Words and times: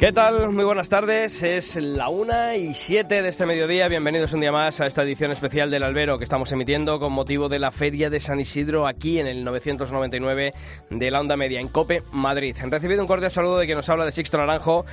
¿Qué 0.00 0.12
tal? 0.12 0.50
Muy 0.52 0.64
buenas 0.64 0.88
tardes. 0.88 1.42
Es 1.42 1.76
la 1.76 2.08
una 2.08 2.56
y 2.56 2.74
siete 2.74 3.20
de 3.20 3.28
este 3.28 3.44
mediodía. 3.44 3.86
Bienvenidos 3.86 4.32
un 4.32 4.40
día 4.40 4.50
más 4.50 4.80
a 4.80 4.86
esta 4.86 5.02
edición 5.02 5.30
especial 5.30 5.70
del 5.70 5.82
Albero 5.82 6.16
que 6.16 6.24
estamos 6.24 6.50
emitiendo 6.52 6.98
con 6.98 7.12
motivo 7.12 7.50
de 7.50 7.58
la 7.58 7.70
Feria 7.70 8.08
de 8.08 8.18
San 8.18 8.40
Isidro 8.40 8.86
aquí 8.86 9.20
en 9.20 9.26
el 9.26 9.44
999 9.44 10.54
de 10.88 11.10
la 11.10 11.20
Onda 11.20 11.36
Media 11.36 11.60
en 11.60 11.68
Cope, 11.68 12.02
Madrid. 12.12 12.56
Han 12.62 12.70
recibido 12.70 13.02
un 13.02 13.08
cordial 13.08 13.30
saludo 13.30 13.58
de 13.58 13.66
quien 13.66 13.76
nos 13.76 13.90
habla 13.90 14.06
de 14.06 14.12
Sixto 14.12 14.38
Naranjo 14.38 14.86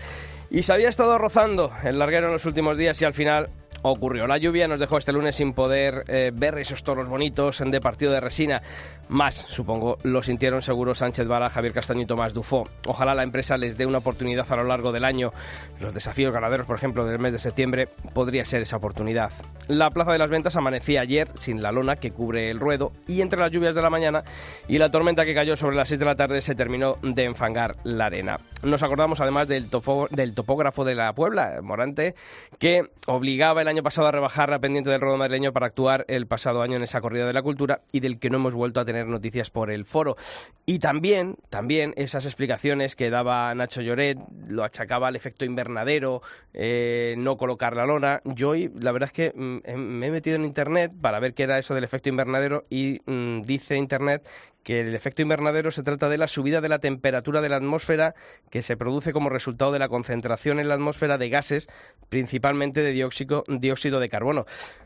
y 0.52 0.64
se 0.64 0.73
había 0.73 0.90
estado 0.90 1.17
rozando 1.17 1.72
el 1.86 2.00
larguero 2.00 2.28
en 2.28 2.34
los 2.34 2.45
últimos 2.45 2.78
días 2.78 3.02
y 3.02 3.06
al 3.06 3.14
final 3.14 3.48
ocurrió. 3.92 4.28
La 4.28 4.38
lluvia 4.38 4.68
nos 4.68 4.80
dejó 4.80 4.98
este 4.98 5.12
lunes 5.12 5.36
sin 5.36 5.54
poder 5.54 6.04
eh, 6.08 6.32
ver 6.34 6.58
esos 6.58 6.84
toros 6.84 7.10
bonitos 7.10 7.62
de 7.66 7.80
partido 7.82 8.12
de 8.12 8.20
resina. 8.20 8.62
Más, 9.10 9.36
supongo, 9.36 9.98
lo 10.04 10.22
sintieron 10.22 10.62
seguro 10.62 10.94
Sánchez 10.94 11.28
Vara, 11.28 11.50
Javier 11.50 11.74
Castaño 11.74 12.02
y 12.02 12.06
Tomás 12.06 12.34
Dufo. 12.34 12.64
Ojalá 12.86 13.16
la 13.16 13.24
empresa 13.24 13.58
les 13.58 13.78
dé 13.78 13.86
una 13.86 14.00
oportunidad 14.00 14.46
a 14.52 14.56
lo 14.58 14.64
largo 14.64 14.92
del 14.92 15.06
año. 15.06 15.32
Los 15.80 15.94
desafíos 15.94 16.34
ganaderos, 16.34 16.68
por 16.68 16.76
ejemplo, 16.76 17.06
del 17.06 17.20
mes 17.20 17.32
de 17.32 17.40
septiembre, 17.40 17.88
podría 18.14 18.44
ser 18.46 18.62
esa 18.62 18.78
oportunidad. 18.78 19.32
La 19.68 19.90
Plaza 19.92 20.12
de 20.12 20.18
las 20.18 20.30
Ventas 20.30 20.56
amanecía 20.56 21.02
ayer 21.02 21.30
sin 21.36 21.62
la 21.62 21.72
lona 21.72 21.98
que 21.98 22.12
cubre 22.12 22.50
el 22.50 22.60
ruedo 22.60 22.92
y 23.08 23.22
entre 23.22 23.40
las 23.40 23.52
lluvias 23.52 23.76
de 23.76 23.82
la 23.82 23.90
mañana 23.90 24.24
y 24.68 24.78
la 24.78 24.92
tormenta 24.92 25.26
que 25.26 25.34
cayó 25.34 25.56
sobre 25.56 25.76
las 25.76 25.90
6 25.90 26.00
de 26.00 26.06
la 26.06 26.16
tarde 26.16 26.42
se 26.42 26.56
terminó 26.56 26.98
de 27.02 27.24
enfangar 27.24 27.76
la 27.84 28.06
arena. 28.06 28.40
Nos 28.64 28.84
acordamos 28.84 29.22
además 29.22 29.48
del, 29.48 29.68
del 30.12 30.34
topógrafo 30.34 30.84
de 30.84 30.96
la 30.96 31.14
Puebla, 31.14 31.60
Morante, 31.62 32.16
que 32.60 32.90
obligaba 33.06 33.62
el 33.62 33.68
año 33.68 33.77
pasado 33.83 34.08
a 34.08 34.11
rebajar 34.11 34.50
la 34.50 34.59
pendiente 34.59 34.89
del 34.89 35.02
ruedo 35.02 35.17
madrileño 35.17 35.53
para 35.53 35.67
actuar 35.67 36.06
el 36.08 36.28
pasado 36.28 36.61
año 36.61 36.78
en 36.78 36.83
esa 36.83 37.02
corrida 37.02 37.25
de 37.25 37.33
la 37.33 37.42
cultura 37.42 37.81
y 37.92 38.00
del 38.00 38.20
que 38.20 38.30
no 38.30 38.38
hemos 38.38 38.53
vuelto 38.53 38.80
a 38.80 38.86
tener 38.86 39.08
noticias 39.08 39.50
por 39.50 39.72
el 39.72 39.86
foro. 39.86 40.17
Y 40.66 40.80
también, 40.80 41.38
también 41.50 41.94
esas 41.98 42.25
explicaciones 42.25 42.95
que 42.95 43.09
daba 43.09 43.53
Nacho 43.55 43.81
Lloret, 43.81 44.17
lo 44.48 44.64
achacaba 44.64 45.08
al 45.08 45.16
efecto 45.16 45.45
invernadero, 45.45 46.22
eh, 46.53 47.16
no 47.17 47.38
colocar 47.38 47.75
la 47.75 47.86
lona. 47.86 48.22
Yo 48.25 48.50
hoy, 48.50 48.72
la 48.80 48.92
verdad 48.92 49.08
es 49.08 49.14
que 49.14 49.33
mm, 49.36 49.78
me 49.78 50.08
he 50.08 50.11
metido 50.11 50.36
en 50.36 50.45
internet 50.45 50.92
para 50.99 51.20
ver 51.20 51.33
qué 51.33 51.43
era 51.43 51.58
eso 51.58 51.73
del 51.73 51.83
efecto 51.83 52.10
invernadero 52.10 52.66
y 52.70 53.02
mm, 53.05 53.42
dice 53.42 53.76
internet 53.76 54.27
que 54.67 54.82
el 54.82 54.94
efecto 54.94 55.22
invernadero 55.22 55.72
se 55.72 55.82
trata 55.82 56.10
de 56.10 56.17
la 56.17 56.28
subida 56.28 56.60
de 56.60 56.67
la 56.67 56.80
temperatura 56.80 57.39
de 57.39 57.48
la 57.48 57.55
atmósfera 57.55 58.16
que 58.50 58.61
se 58.61 58.76
produce 58.76 59.14
como 59.14 59.30
resultado 59.30 59.72
de 59.72 59.80
la 59.80 59.88
concentración 59.88 60.60
en 60.60 60.67
la 60.67 60.73
atmósfera 60.73 61.17
de 61.17 61.30
gases, 61.30 61.70
principalmente 62.10 62.82
de 62.82 62.92
dióxido, 62.92 63.45
dióxido 63.48 64.02
de 64.02 64.10
carbono. 64.10 64.44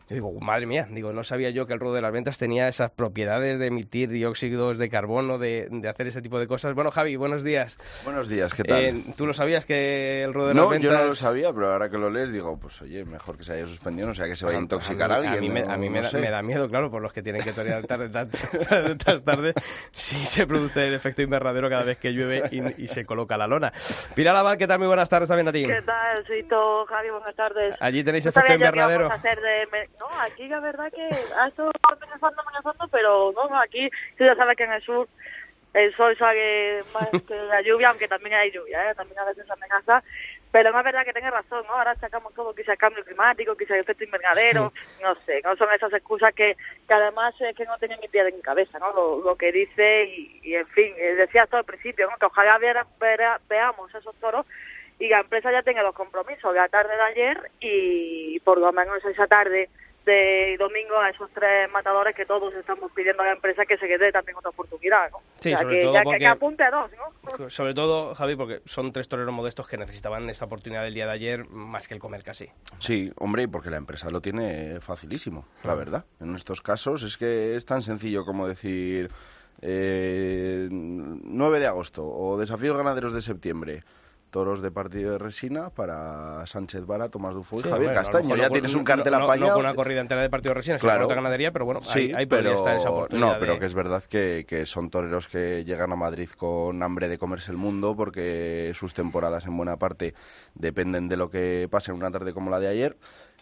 Yo 0.08 0.16
digo, 0.16 0.40
madre 0.40 0.68
mía, 0.68 0.88
digo, 0.92 1.14
no 1.14 1.24
sabía 1.24 1.50
yo 1.50 1.66
que 1.66 1.74
el 1.74 1.80
ruedo 1.80 1.96
de 1.96 2.02
las 2.02 2.12
ventas 2.12 2.38
tenía 2.38 2.68
esas 2.68 2.92
propiedades 2.92 3.58
de 3.58 3.68
emitir 3.68 4.10
dióxidos 4.10 4.78
de 4.78 4.90
carbono, 4.90 5.40
de, 5.40 5.70
hacer 5.90 6.06
ese 6.06 6.22
tipo 6.22 6.38
de 6.38 6.46
cosas. 6.46 6.76
Bueno, 6.76 6.92
Javi, 6.92 7.16
buenos 7.16 7.44
días. 7.44 7.80
Buenos 8.04 8.28
días, 8.28 8.54
¿qué 8.54 8.64
tal? 8.64 8.84
Eh, 8.84 9.04
¿Tú 9.16 9.26
lo 9.26 9.34
sabías 9.34 9.66
que 9.66 10.22
el 10.24 10.34
ruedo 10.34 10.50
de 10.50 10.54
las 10.56 10.70
ventas...? 10.70 10.92
No, 10.92 10.98
yo 10.98 11.02
no 11.02 11.08
lo 11.08 11.16
sabía, 11.16 11.54
pero 11.54 11.72
ahora 11.72 11.90
que 11.90 11.98
lo 11.98 12.10
lees 12.10 12.32
digo, 12.32 12.60
pues 12.60 12.82
oye, 12.82 13.04
mejor 13.06 13.38
que 13.38 13.46
se 13.46 13.54
haya 13.54 13.66
suspendido, 13.66 14.10
no 14.10 14.14
sea 14.14 14.26
que 14.26 14.36
se 14.36 14.46
vaya 14.46 14.60
a 14.60 14.62
intoxicar 14.62 15.12
a, 15.12 15.16
alguien. 15.16 15.34
A 15.34 15.40
mí, 15.40 15.50
me, 15.50 15.62
a 15.62 15.78
mí 15.78 15.90
me, 15.90 16.02
da, 16.02 16.44
miedo, 16.44 16.70
claro, 16.70 16.92
por 16.92 17.02
los 17.02 17.14
que 17.14 17.24
tienen 17.24 17.42
que 17.42 17.54
torear 17.54 17.88
tarde, 17.88 18.10
tarde, 18.10 18.38
tarde, 18.96 19.22
tarde, 19.22 19.54
sí 19.92 20.26
se 20.26 20.48
produce 20.48 20.88
el 20.88 20.94
efecto 20.94 21.22
invernadero 21.22 21.70
cada 21.70 21.84
vez 21.84 21.98
que 21.98 22.12
llueve 22.12 22.44
y, 22.78 22.88
se 22.88 23.06
coloca 23.06 23.38
la 23.38 23.48
lona. 23.48 23.72
Pilar 24.16 24.36
Abad, 24.36 24.58
¿qué 24.58 24.68
tal? 24.68 24.80
Muy 24.80 24.88
buenas 24.88 25.10
tardes 25.10 25.30
también 25.30 25.48
a 25.48 25.52
ti. 25.52 25.66
¿Qué 25.66 25.82
tal, 25.82 26.26
Sito, 26.26 26.86
Javi? 26.86 27.10
Buenas 27.10 27.36
tardes. 27.36 27.76
Allí 27.80 28.04
tenéis 28.04 28.26
efecto 28.26 28.54
invernadero. 28.54 29.10
No, 29.10 30.08
aquí 30.22 30.48
la 30.48 30.60
verdad 30.60 30.92
que 30.92 31.04
ha 31.36 31.48
estado 31.48 31.72
amenazando, 31.84 32.42
amenazando, 32.42 32.88
pero 32.90 33.32
no, 33.34 33.60
aquí 33.60 33.90
tú 34.18 34.26
ya 34.26 34.36
sabes 34.36 34.58
que 34.58 34.64
en 34.64 34.74
el 34.74 34.82
sur 34.84 35.08
el 35.74 35.96
sol 35.96 36.18
sale 36.18 36.84
más 36.94 37.10
que 37.28 37.36
la 37.36 37.62
lluvia, 37.62 37.90
aunque 37.90 38.08
también 38.08 38.36
hay 38.36 38.52
lluvia, 38.52 38.92
¿eh? 38.92 38.96
también 38.96 39.20
a 39.20 39.26
veces 39.26 39.50
amenaza. 39.50 40.04
Pero 40.52 40.72
no 40.72 40.80
es 40.80 40.84
verdad 40.84 41.06
que 41.06 41.14
tenga 41.14 41.32
razón, 41.32 41.66
¿no? 41.66 41.76
Ahora 41.76 41.96
sacamos 41.96 42.34
todo, 42.34 42.54
quizá 42.54 42.76
cambio 42.76 43.06
climático, 43.06 43.56
quizá 43.56 43.78
efecto 43.78 44.04
invernadero, 44.04 44.74
no 45.02 45.16
sé, 45.26 45.40
no 45.46 45.56
son 45.56 45.74
esas 45.74 45.94
excusas 45.94 46.34
que, 46.34 46.58
que 46.86 46.94
además 46.94 47.34
es 47.40 47.56
que 47.56 47.64
no 47.64 47.78
tienen 47.78 48.02
ni 48.02 48.10
pie 48.10 48.28
en 48.28 48.42
cabeza, 48.42 48.78
¿no? 48.78 48.92
Lo, 48.92 49.36
que 49.38 49.54
dice 49.54 50.04
y, 50.44 50.54
en 50.56 50.68
fin, 50.68 50.94
eh, 50.98 51.16
decía 51.16 51.46
todo 51.46 51.60
al 51.60 51.66
principio, 51.66 52.10
¿no? 52.10 52.18
Que 52.18 52.26
ojalá 52.26 52.60
veamos 53.48 53.96
esos 53.96 54.14
toros 54.16 54.46
y 55.00 55.08
la 55.08 55.22
empresa 55.22 55.52
ya 55.52 55.64
tenga 55.64 55.82
los 55.84 55.96
compromisos 55.96 56.54
la 56.54 56.68
tarde 56.68 56.96
de 56.96 57.02
ayer 57.02 57.52
y 57.62 58.40
por 58.42 58.58
lo 58.58 58.72
menos 58.74 59.04
esa 59.06 59.28
tarde 59.28 59.70
de 60.06 60.56
domingo 60.58 60.98
a 61.00 61.10
esos 61.10 61.30
tres 61.32 61.72
matadores 61.72 62.16
que 62.16 62.26
todos 62.26 62.54
estamos 62.56 62.92
pidiendo 62.92 63.22
a 63.24 63.28
la 63.28 63.34
empresa 63.34 63.66
que 63.66 63.78
se 63.78 63.88
quede 63.88 64.12
también 64.12 64.38
otra 64.38 64.50
oportunidad, 64.50 65.12
¿no? 65.12 65.20
Sí, 65.40 65.56
sobre 65.56 65.76
que, 65.76 65.82
todo 65.84 65.94
ya 65.94 66.04
porque, 66.04 66.20
que, 66.20 66.28
apunte 66.28 66.64
a 66.64 66.72
dos, 66.72 66.92
¿no? 66.92 67.50
Sobre 67.50 67.74
todo, 67.74 68.16
Javi, 68.16 68.36
porque 68.36 68.62
son 68.66 68.92
tres 68.92 69.08
toreros 69.08 69.34
modestos 69.34 69.68
que 69.68 69.78
necesitaban 69.78 70.30
esta 70.30 70.46
oportunidad 70.46 70.84
del 70.84 70.94
día 70.94 71.06
de 71.06 71.12
ayer 71.12 71.46
más 71.50 71.88
que 71.88 71.94
el 71.94 72.00
comer 72.00 72.24
casi. 72.24 72.50
Sí, 72.80 73.12
hombre, 73.18 73.48
porque 73.48 73.70
la 73.70 73.78
empresa 73.78 74.10
lo 74.10 74.22
tiene 74.22 74.80
facilísimo, 74.82 75.46
la 75.64 75.76
verdad. 75.76 76.06
En 76.20 76.34
estos 76.36 76.62
casos 76.62 77.04
es 77.04 77.18
que 77.18 77.56
es 77.56 77.66
tan 77.66 77.82
sencillo 77.82 78.26
como 78.26 78.48
decir 78.48 79.10
eh, 79.62 80.68
9 80.72 81.60
de 81.60 81.68
agosto 81.68 82.04
o 82.04 82.38
desafíos 82.40 82.76
ganaderos 82.76 83.14
de 83.14 83.22
septiembre 83.22 83.82
toros 84.32 84.62
de 84.62 84.72
partido 84.72 85.12
de 85.12 85.18
resina 85.18 85.70
para 85.70 86.46
Sánchez 86.48 86.86
Vara, 86.86 87.10
Tomás 87.10 87.36
Dufo 87.36 87.60
y 87.60 87.64
Javier 87.64 87.94
Castaño. 87.94 88.36
ya 88.36 88.50
tienes 88.50 88.74
un 88.74 88.84
cartel 88.84 89.14
apañado. 89.14 89.50
No, 89.50 89.56
con 89.56 89.66
una 89.66 89.76
corrida 89.76 90.02
entera 90.02 90.22
de 90.22 90.30
partido 90.30 90.52
de 90.52 90.56
resina, 90.56 90.80
claro. 90.80 91.08
de 91.08 91.14
ganadería, 91.14 91.52
pero 91.52 91.66
bueno, 91.66 91.84
sí, 91.84 92.12
ahí, 92.16 92.26
pero, 92.26 92.54
estar 92.54 92.78
esa 92.78 92.90
oportunidad. 92.90 93.34
No, 93.34 93.40
pero 93.40 93.60
que 93.60 93.66
es 93.66 93.74
verdad 93.74 94.04
que, 94.04 94.46
que, 94.48 94.66
son 94.66 94.90
toreros 94.90 95.28
que 95.28 95.64
llegan 95.66 95.92
a 95.92 95.96
Madrid 95.96 96.30
con 96.30 96.82
hambre 96.82 97.10
de 97.10 97.18
comerse 97.18 97.52
el 97.52 97.58
mundo 97.58 97.96
porque 97.96 98.72
sus 98.74 98.94
temporadas 98.94 99.46
en 99.46 99.58
buena 99.58 99.78
parte 99.78 100.14
dependen 100.56 101.10
de 101.10 101.18
lo 101.18 101.30
que 101.30 101.68
pase 101.70 101.92
en 101.92 101.98
una 101.98 102.10
tarde 102.10 102.34
como 102.34 102.50
la 102.50 102.60
de 102.60 102.70
ayer 102.70 102.98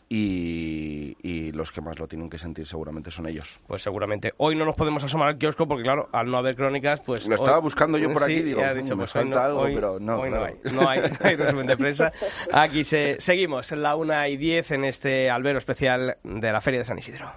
y, 0.10 1.52
los 1.54 1.72
que 1.72 1.82
más 1.82 2.00
lo 2.00 2.08
tienen 2.08 2.30
que 2.30 2.38
sentir 2.38 2.66
seguramente 2.66 3.12
son 3.12 3.28
ellos. 3.28 3.60
Pues 3.68 3.82
seguramente. 3.82 4.34
Hoy 4.38 4.56
no 4.56 4.66
nos 4.66 4.76
podemos 4.76 5.04
asomar 5.04 5.28
al 5.28 5.38
kiosco 5.38 5.68
porque, 5.68 5.84
claro, 5.84 6.08
al 6.14 6.32
no 6.32 6.38
haber 6.38 6.56
crónicas, 6.56 7.02
pues... 7.02 7.28
Lo 7.28 7.36
estaba 7.36 7.60
buscando 7.60 7.98
yo 7.98 8.12
por 8.14 8.24
aquí, 8.24 8.42
digo, 8.42 8.62
dicho, 8.74 8.96
me 8.96 9.02
pues 9.02 9.12
falta 9.12 9.46
algo, 9.46 9.64
pero 9.64 10.00
no, 10.00 10.26
no, 10.26 10.44
hay, 10.44 10.56
no, 10.72 10.88
hay, 11.20 11.36
resumen 11.36 11.68
de 11.68 11.76
prensa. 11.76 12.12
Aquí 12.54 12.84
se, 12.84 13.18
seguimos, 13.20 13.72
en 13.72 13.84
la 13.84 13.96
una 13.96 14.28
y 14.30 14.38
diez 14.38 14.72
en 14.72 14.86
este 14.86 15.30
albero 15.30 15.58
especial 15.58 16.18
de 16.24 16.52
la 16.52 16.62
Feria 16.62 16.80
de 16.80 16.86
San 16.86 16.98
Isidro. 16.98 17.32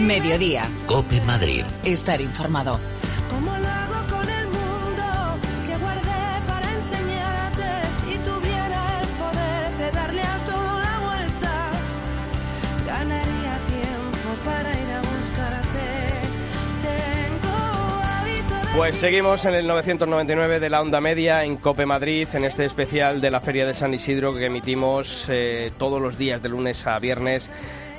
Mediodía. 0.00 0.62
Cope 0.86 1.20
Madrid. 1.22 1.64
Estar 1.84 2.20
informado. 2.20 2.78
Pues 18.78 18.94
seguimos 18.94 19.44
en 19.44 19.56
el 19.56 19.66
999 19.66 20.60
de 20.60 20.70
la 20.70 20.80
Onda 20.80 21.00
Media 21.00 21.42
en 21.42 21.56
Cope 21.56 21.84
Madrid, 21.84 22.28
en 22.32 22.44
este 22.44 22.64
especial 22.64 23.20
de 23.20 23.28
la 23.28 23.40
Feria 23.40 23.66
de 23.66 23.74
San 23.74 23.92
Isidro 23.92 24.32
que 24.32 24.46
emitimos 24.46 25.26
eh, 25.28 25.72
todos 25.78 26.00
los 26.00 26.16
días 26.16 26.40
de 26.40 26.48
lunes 26.48 26.86
a 26.86 26.96
viernes 27.00 27.50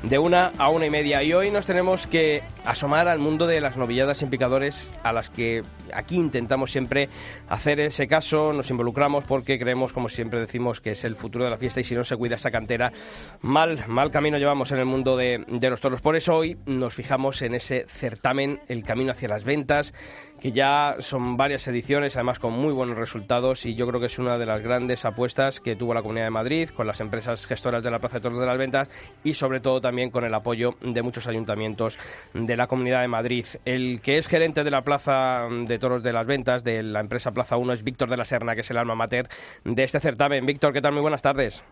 de 0.03 0.17
una 0.17 0.53
a 0.57 0.69
una 0.69 0.85
y 0.85 0.89
media. 0.89 1.21
Y 1.21 1.33
hoy 1.33 1.51
nos 1.51 1.65
tenemos 1.65 2.07
que 2.07 2.43
asomar 2.69 3.07
al 3.07 3.17
mundo 3.17 3.47
de 3.47 3.61
las 3.61 3.77
novilladas 3.77 4.19
sin 4.19 4.29
picadores 4.29 4.91
a 5.01 5.11
las 5.11 5.31
que 5.31 5.63
aquí 5.91 6.17
intentamos 6.17 6.71
siempre 6.71 7.09
hacer 7.49 7.79
ese 7.79 8.07
caso, 8.07 8.53
nos 8.53 8.69
involucramos 8.69 9.23
porque 9.23 9.57
creemos, 9.57 9.91
como 9.91 10.07
siempre 10.07 10.39
decimos, 10.39 10.79
que 10.79 10.91
es 10.91 11.03
el 11.03 11.15
futuro 11.15 11.45
de 11.45 11.49
la 11.49 11.57
fiesta 11.57 11.79
y 11.79 11.83
si 11.83 11.95
no 11.95 12.03
se 12.03 12.15
cuida 12.15 12.35
esa 12.35 12.51
cantera, 12.51 12.93
mal, 13.41 13.83
mal 13.87 14.11
camino 14.11 14.37
llevamos 14.37 14.71
en 14.71 14.77
el 14.77 14.85
mundo 14.85 15.17
de, 15.17 15.43
de 15.47 15.69
los 15.71 15.81
toros. 15.81 16.01
Por 16.01 16.15
eso 16.15 16.35
hoy 16.35 16.57
nos 16.67 16.93
fijamos 16.93 17.41
en 17.41 17.55
ese 17.55 17.85
certamen, 17.87 18.59
el 18.67 18.83
camino 18.83 19.13
hacia 19.13 19.29
las 19.29 19.45
ventas, 19.45 19.95
que 20.39 20.51
ya 20.51 20.95
son 20.99 21.37
varias 21.37 21.67
ediciones, 21.67 22.15
además 22.15 22.39
con 22.39 22.53
muy 22.53 22.71
buenos 22.71 22.97
resultados 22.97 23.65
y 23.65 23.75
yo 23.75 23.87
creo 23.87 23.99
que 23.99 24.05
es 24.05 24.19
una 24.19 24.37
de 24.37 24.45
las 24.45 24.61
grandes 24.61 25.05
apuestas 25.05 25.59
que 25.59 25.75
tuvo 25.75 25.93
la 25.93 26.01
Comunidad 26.01 26.25
de 26.25 26.31
Madrid 26.31 26.69
con 26.69 26.87
las 26.87 26.99
empresas 27.01 27.45
gestoras 27.45 27.83
de 27.83 27.91
la 27.91 27.99
Plaza 27.99 28.17
de 28.17 28.21
Toros 28.21 28.39
de 28.39 28.45
las 28.45 28.57
Ventas 28.57 28.89
y 29.23 29.33
sobre 29.33 29.59
todo 29.59 29.81
también 29.81 30.09
con 30.09 30.23
el 30.23 30.33
apoyo 30.33 30.75
de 30.81 31.01
muchos 31.01 31.27
ayuntamientos 31.27 31.97
de 32.33 32.55
la 32.59 32.67
Comunidad 32.67 33.01
de 33.01 33.07
Madrid. 33.07 33.45
El 33.63 34.01
que 34.01 34.17
es 34.17 34.27
gerente 34.27 34.65
de 34.65 34.69
la 34.69 34.81
Plaza 34.81 35.47
de 35.49 35.79
Toros 35.79 36.03
de 36.03 36.11
las 36.11 36.27
Ventas 36.27 36.61
de 36.65 36.83
la 36.83 36.99
empresa 36.99 37.31
Plaza 37.31 37.55
1 37.55 37.71
es 37.71 37.83
Víctor 37.85 38.09
de 38.09 38.17
la 38.17 38.25
Serna, 38.25 38.53
que 38.53 38.61
es 38.61 38.69
el 38.69 38.77
alma 38.77 38.95
mater 38.95 39.27
de 39.63 39.81
este 39.81 40.01
certamen. 40.01 40.45
Víctor, 40.45 40.73
¿qué 40.73 40.81
tal? 40.81 40.91
Muy 40.91 41.01
buenas 41.01 41.21
tardes. 41.21 41.63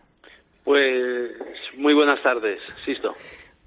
Pues 0.63 1.33
muy 1.77 1.93
buenas 1.93 2.23
tardes, 2.23 2.57
Sisto. 2.85 3.13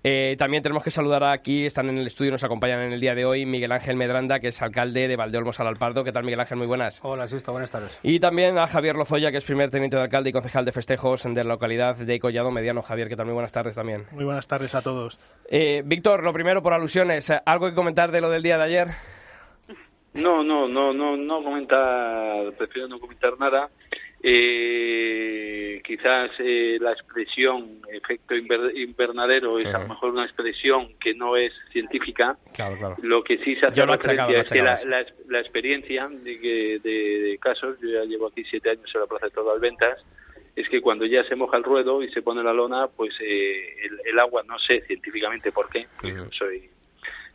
Eh, 0.03 0.37
también 0.39 0.63
tenemos 0.63 0.83
que 0.83 0.91
saludar 0.91 1.23
aquí, 1.25 1.67
están 1.67 1.91
en 1.91 1.99
el 1.99 2.07
estudio, 2.07 2.31
nos 2.31 2.43
acompañan 2.43 2.81
en 2.81 2.93
el 2.93 3.01
día 3.01 3.15
de 3.15 3.27
hoy 3.27 3.45
Miguel 3.45 3.71
Ángel 3.71 3.97
Medranda, 3.97 4.41
que 4.41 4.49
es 4.49 4.63
alcalde 4.63 5.09
de 5.09 5.17
Valdeolmos 5.17 5.61
al 5.61 5.67
Alpardo. 5.67 6.05
¿Qué 6.05 6.13
tal, 6.13 6.25
Miguel 6.25 6.41
Ángel? 6.41 6.57
Muy 6.57 6.67
buenas. 6.67 7.01
Hola, 7.03 7.27
Sisto, 7.27 7.53
buenas 7.53 7.71
tardes. 7.71 8.01
Y 8.03 8.19
también 8.19 8.57
a 8.57 8.67
Javier 8.67 8.97
Lozoya, 8.97 9.31
que 9.31 9.37
es 9.37 9.45
primer 9.45 9.71
teniente 9.71 9.97
de 9.97 10.03
alcalde 10.03 10.31
y 10.31 10.33
concejal 10.33 10.65
de 10.65 10.73
festejos 10.73 11.25
de 11.25 11.35
la 11.35 11.51
localidad 11.51 11.97
de 11.97 12.19
Collado 12.19 12.51
Mediano. 12.51 12.81
Javier, 12.83 13.09
¿qué 13.09 13.17
tal? 13.17 13.27
Muy 13.27 13.35
buenas 13.35 13.53
tardes 13.53 13.75
también. 13.75 14.07
Muy 14.13 14.25
buenas 14.25 14.47
tardes 14.47 14.75
a 14.75 14.81
todos. 14.81 15.21
Eh, 15.51 15.83
Víctor, 15.85 16.23
lo 16.23 16.33
primero 16.33 16.63
por 16.63 16.73
alusiones, 16.73 17.31
¿algo 17.45 17.69
que 17.69 17.75
comentar 17.75 18.11
de 18.11 18.23
lo 18.23 18.31
del 18.31 18.43
día 18.43 18.57
de 18.57 18.65
ayer? 18.65 18.89
No, 20.15 20.43
no, 20.43 20.67
no, 20.67 20.93
no, 20.95 21.17
no 21.17 21.45
comentar, 21.45 22.53
prefiero 22.55 22.89
no 22.89 22.99
comentar 22.99 23.39
nada. 23.39 23.69
Eh, 24.23 25.81
quizás 25.85 26.31
eh, 26.39 26.79
la 26.81 26.93
expresión 26.93 27.81
efecto 27.91 28.35
invernadero 28.37 29.59
es 29.59 29.75
a 29.75 29.79
lo 29.79 29.89
mejor 29.89 30.11
una 30.11 30.25
expresión 30.25 30.95
que 31.01 31.15
no 31.15 31.37
es 31.37 31.53
científica. 31.73 32.37
Claro, 32.53 32.77
claro. 32.77 32.97
Lo 33.03 33.25
que 33.25 33.39
sí 33.39 33.57
se 33.57 33.67
hace 33.67 33.85
referencia 33.85 34.41
es 34.41 34.51
que 34.51 34.63
la, 34.63 34.79
la, 35.29 35.41
experiencia 35.41 36.09
de, 36.09 36.39
de, 36.39 36.81
de, 36.83 37.39
casos, 37.39 37.79
yo 37.81 37.89
ya 37.89 38.05
llevo 38.05 38.27
aquí 38.27 38.45
siete 38.45 38.71
años 38.71 38.91
en 38.95 39.01
la 39.01 39.07
Plaza 39.07 39.27
de 39.27 39.33
Todas 39.33 39.61
Ventas, 39.61 40.05
es 40.55 40.69
que 40.69 40.81
cuando 40.81 41.07
ya 41.07 41.25
se 41.25 41.37
moja 41.37 41.57
el 41.57 41.65
ruedo 41.65 42.03
y 42.03 42.11
se 42.11 42.23
pone 42.23 42.43
la 42.43 42.53
lona, 42.53 42.89
pues 42.89 43.15
eh, 43.21 43.77
el, 44.05 44.19
agua, 44.19 44.43
no 44.47 44.59
sé 44.59 44.83
científicamente 44.83 45.53
por 45.53 45.71
qué, 45.71 45.87
soy 46.31 46.69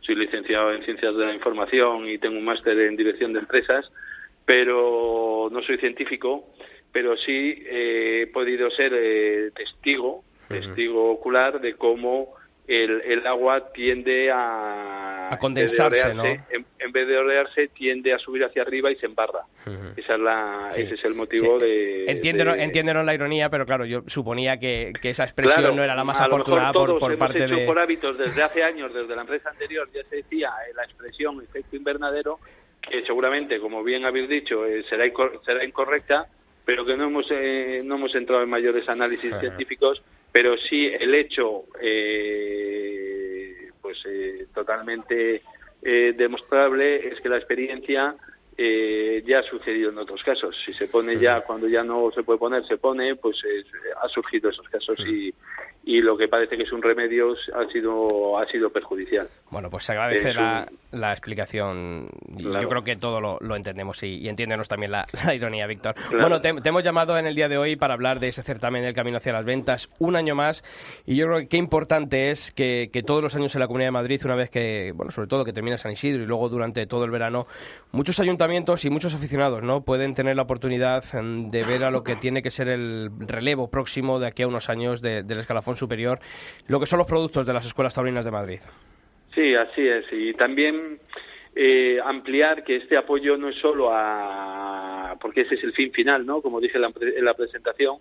soy 0.06 0.14
licenciado 0.14 0.72
en 0.72 0.84
Ciencias 0.84 1.16
de 1.16 1.26
la 1.26 1.34
Información 1.34 2.08
y 2.08 2.18
tengo 2.18 2.38
un 2.38 2.44
máster 2.44 2.78
en 2.78 2.96
Dirección 2.96 3.32
de 3.32 3.40
Empresas, 3.40 3.90
pero 4.44 5.48
no 5.50 5.60
soy 5.62 5.78
científico, 5.78 6.48
pero 6.92 7.16
sí 7.16 7.64
eh, 7.66 8.22
he 8.22 8.26
podido 8.28 8.70
ser 8.70 8.92
eh, 8.94 9.50
testigo, 9.54 10.24
testigo 10.48 11.10
ocular 11.10 11.60
de 11.60 11.74
cómo 11.74 12.34
el, 12.66 13.00
el 13.02 13.26
agua 13.26 13.72
tiende 13.72 14.30
a, 14.30 15.32
a 15.32 15.38
condensarse, 15.38 16.14
¿no? 16.14 16.24
En, 16.24 16.92
vez 16.92 17.08
de 17.08 17.16
orearse, 17.16 17.68
tiende 17.68 18.12
a 18.12 18.18
subir 18.18 18.44
hacia 18.44 18.62
arriba 18.62 18.90
y 18.90 18.96
se 18.96 19.06
embarra. 19.06 19.40
Esa 19.96 20.14
es 20.14 20.20
la, 20.20 20.70
Ese 20.74 20.94
es 20.94 21.04
el 21.04 21.14
motivo 21.14 21.58
de... 21.58 22.06
Entiendo, 22.06 23.02
la 23.02 23.14
ironía, 23.14 23.50
pero 23.50 23.66
claro, 23.66 23.84
yo 23.84 24.02
suponía 24.06 24.58
que, 24.58 24.92
que 25.00 25.10
esa 25.10 25.24
expresión 25.24 25.76
no 25.76 25.84
era 25.84 25.94
la 25.94 26.04
más 26.04 26.20
afortunada 26.20 26.72
por, 26.72 26.98
por 26.98 27.18
parte 27.18 27.44
hecho 27.44 27.56
de... 27.56 27.66
por 27.66 27.78
hábitos 27.78 28.16
desde 28.18 28.42
hace 28.42 28.62
años, 28.62 28.94
desde 28.94 29.14
la 29.14 29.22
empresa 29.22 29.50
anterior, 29.50 29.88
ya 29.92 30.02
se 30.04 30.16
decía 30.16 30.50
eh, 30.68 30.72
la 30.74 30.84
expresión 30.84 31.42
efecto 31.42 31.76
invernadero, 31.76 32.38
que 32.80 33.02
seguramente, 33.04 33.60
como 33.60 33.82
bien 33.84 34.04
habéis 34.04 34.28
dicho, 34.28 34.64
eh, 34.64 34.84
será, 34.88 35.04
será 35.44 35.64
incorrecta, 35.64 36.26
pero 36.66 36.84
que 36.84 36.96
no 36.96 37.04
hemos, 37.04 37.26
eh, 37.30 37.80
no 37.82 37.94
hemos 37.94 38.14
entrado 38.14 38.42
en 38.42 38.50
mayores 38.50 38.86
análisis 38.88 39.32
científicos 39.40 40.02
pero 40.36 40.54
sí 40.58 40.86
el 40.88 41.14
hecho 41.14 41.64
eh, 41.80 43.70
pues 43.80 43.96
eh, 44.04 44.48
totalmente 44.54 45.40
eh, 45.80 46.12
demostrable 46.14 47.08
es 47.08 47.18
que 47.22 47.30
la 47.30 47.38
experiencia 47.38 48.14
eh, 48.58 49.22
ya 49.26 49.38
ha 49.38 49.42
sucedido 49.44 49.88
en 49.88 49.96
otros 49.96 50.22
casos. 50.22 50.54
Si 50.66 50.74
se 50.74 50.88
pone 50.88 51.18
ya, 51.18 51.40
cuando 51.40 51.68
ya 51.68 51.82
no 51.82 52.10
se 52.10 52.22
puede 52.22 52.38
poner, 52.38 52.66
se 52.66 52.76
pone, 52.76 53.16
pues 53.16 53.38
ha 54.02 54.08
surgido 54.08 54.50
esos 54.50 54.68
casos 54.68 54.98
y, 55.06 55.32
y 55.86 56.00
lo 56.00 56.16
que 56.16 56.26
parece 56.26 56.56
que 56.56 56.64
es 56.64 56.72
un 56.72 56.82
remedio 56.82 57.32
ha 57.54 57.64
sido 57.70 58.36
ha 58.36 58.44
sido 58.46 58.70
perjudicial. 58.70 59.28
Bueno, 59.50 59.70
pues 59.70 59.84
se 59.84 59.92
agradece 59.92 60.34
la, 60.34 60.66
la, 60.90 61.12
explicación. 61.12 62.08
Yo 62.36 62.68
creo 62.68 62.82
que 62.82 62.96
todo 62.96 63.20
lo, 63.20 63.38
lo 63.40 63.54
entendemos 63.54 64.02
y, 64.02 64.18
y, 64.18 64.28
entiéndenos 64.28 64.66
también 64.66 64.90
la, 64.90 65.06
ironía, 65.32 65.64
Víctor. 65.68 65.94
Bueno, 66.10 66.40
te, 66.40 66.48
hemos 66.64 66.82
llamado 66.82 67.16
en 67.16 67.26
el 67.26 67.36
día 67.36 67.48
de 67.48 67.56
hoy 67.56 67.76
para 67.76 67.94
hablar 67.94 68.18
de 68.18 68.28
ese 68.28 68.42
certamen 68.42 68.82
del 68.82 68.94
Camino 68.94 69.18
hacia 69.18 69.32
las 69.32 69.44
Ventas 69.44 69.88
un 70.00 70.16
año 70.16 70.34
más 70.34 70.64
y 71.06 71.14
yo 71.14 71.26
creo 71.26 71.38
que 71.38 71.46
qué 71.46 71.56
importante 71.56 72.30
es 72.30 72.50
que, 72.50 72.90
que 72.92 73.04
todos 73.04 73.22
los 73.22 73.36
años 73.36 73.54
en 73.54 73.60
la 73.60 73.68
Comunidad 73.68 73.88
de 73.88 73.92
Madrid, 73.92 74.20
una 74.24 74.34
vez 74.34 74.50
que, 74.50 74.90
bueno, 74.92 75.12
sobre 75.12 75.28
todo 75.28 75.44
que 75.44 75.52
termina 75.52 75.76
San 75.76 75.92
Isidro 75.92 76.24
y 76.24 76.26
luego 76.26 76.48
durante 76.48 76.84
todo 76.86 77.04
el 77.04 77.12
verano, 77.12 77.44
muchos 77.92 78.18
ayuntamientos 78.18 78.84
y 78.84 78.90
muchos 78.90 79.14
aficionados 79.14 79.62
no 79.62 79.82
pueden 79.82 80.14
tener 80.14 80.34
la 80.34 80.42
oportunidad 80.42 81.04
em, 81.14 81.48
de 81.48 81.62
ver 81.62 81.84
a 81.84 81.92
lo 81.92 82.02
que 82.02 82.16
tiene 82.16 82.42
que 82.42 82.50
ser 82.50 82.68
el 82.68 83.08
relevo 83.20 83.70
próximo 83.70 84.18
de 84.18 84.26
aquí 84.26 84.42
a 84.42 84.48
unos 84.48 84.68
años 84.68 85.00
del 85.00 85.38
escalafón 85.38 85.75
superior, 85.76 86.18
lo 86.68 86.80
que 86.80 86.86
son 86.86 86.98
los 86.98 87.06
productos 87.06 87.46
de 87.46 87.52
las 87.52 87.66
escuelas 87.66 87.94
taurinas 87.94 88.24
de 88.24 88.30
Madrid. 88.30 88.60
Sí, 89.34 89.54
así 89.54 89.86
es. 89.86 90.06
Y 90.12 90.32
también 90.34 90.98
eh, 91.54 91.98
ampliar 92.04 92.64
que 92.64 92.76
este 92.76 92.96
apoyo 92.96 93.36
no 93.36 93.48
es 93.48 93.56
solo 93.56 93.90
a... 93.90 95.16
porque 95.20 95.42
ese 95.42 95.54
es 95.54 95.64
el 95.64 95.72
fin 95.72 95.92
final, 95.92 96.26
¿no? 96.26 96.42
Como 96.42 96.60
dije 96.60 96.78
en 96.78 97.24
la, 97.24 97.34
presentación, 97.34 97.96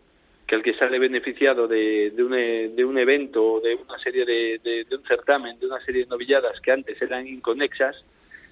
que 0.47 0.55
el 0.55 0.63
que 0.63 0.73
sale 0.75 0.99
beneficiado 0.99 1.67
de, 1.67 2.13
un, 2.17 2.31
de 2.75 2.85
un 2.85 2.97
evento, 2.97 3.61
de 3.61 3.75
una 3.75 3.97
serie 3.99 4.25
de, 4.25 4.59
de, 4.63 4.95
un 4.95 5.03
certamen, 5.03 5.59
de 5.59 5.67
una 5.67 5.79
serie 5.81 6.03
de 6.03 6.09
novilladas 6.09 6.59
que 6.61 6.71
antes 6.71 7.01
eran 7.01 7.27
inconexas, 7.27 8.03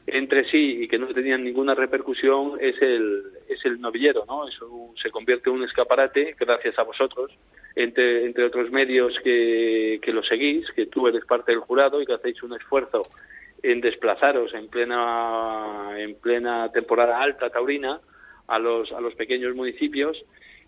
entre 0.05 0.49
sí 0.49 0.83
y 0.83 0.87
que 0.87 0.97
no 0.97 1.07
tenían 1.07 1.43
ninguna 1.43 1.75
repercusión 1.75 2.57
es 2.59 2.81
el, 2.81 3.23
es 3.47 3.63
el 3.65 3.79
novillero, 3.79 4.25
¿no? 4.27 4.47
Eso 4.47 4.93
se 5.01 5.11
convierte 5.11 5.49
en 5.49 5.57
un 5.57 5.63
escaparate 5.63 6.35
gracias 6.39 6.77
a 6.77 6.83
vosotros, 6.83 7.31
entre, 7.75 8.25
entre 8.25 8.45
otros 8.45 8.69
medios 8.71 9.13
que, 9.23 9.99
que 10.01 10.11
lo 10.11 10.23
seguís, 10.23 10.69
que 10.71 10.87
tú 10.87 11.07
eres 11.07 11.25
parte 11.25 11.51
del 11.51 11.61
jurado 11.61 12.01
y 12.01 12.05
que 12.05 12.13
hacéis 12.13 12.43
un 12.43 12.53
esfuerzo 12.53 13.03
en 13.63 13.79
desplazaros 13.79 14.53
en 14.53 14.67
plena, 14.67 15.93
en 15.97 16.15
plena 16.15 16.69
temporada 16.71 17.21
alta 17.21 17.49
taurina 17.49 18.01
a 18.47 18.59
los, 18.59 18.91
a 18.91 18.99
los 18.99 19.15
pequeños 19.15 19.55
municipios 19.55 20.17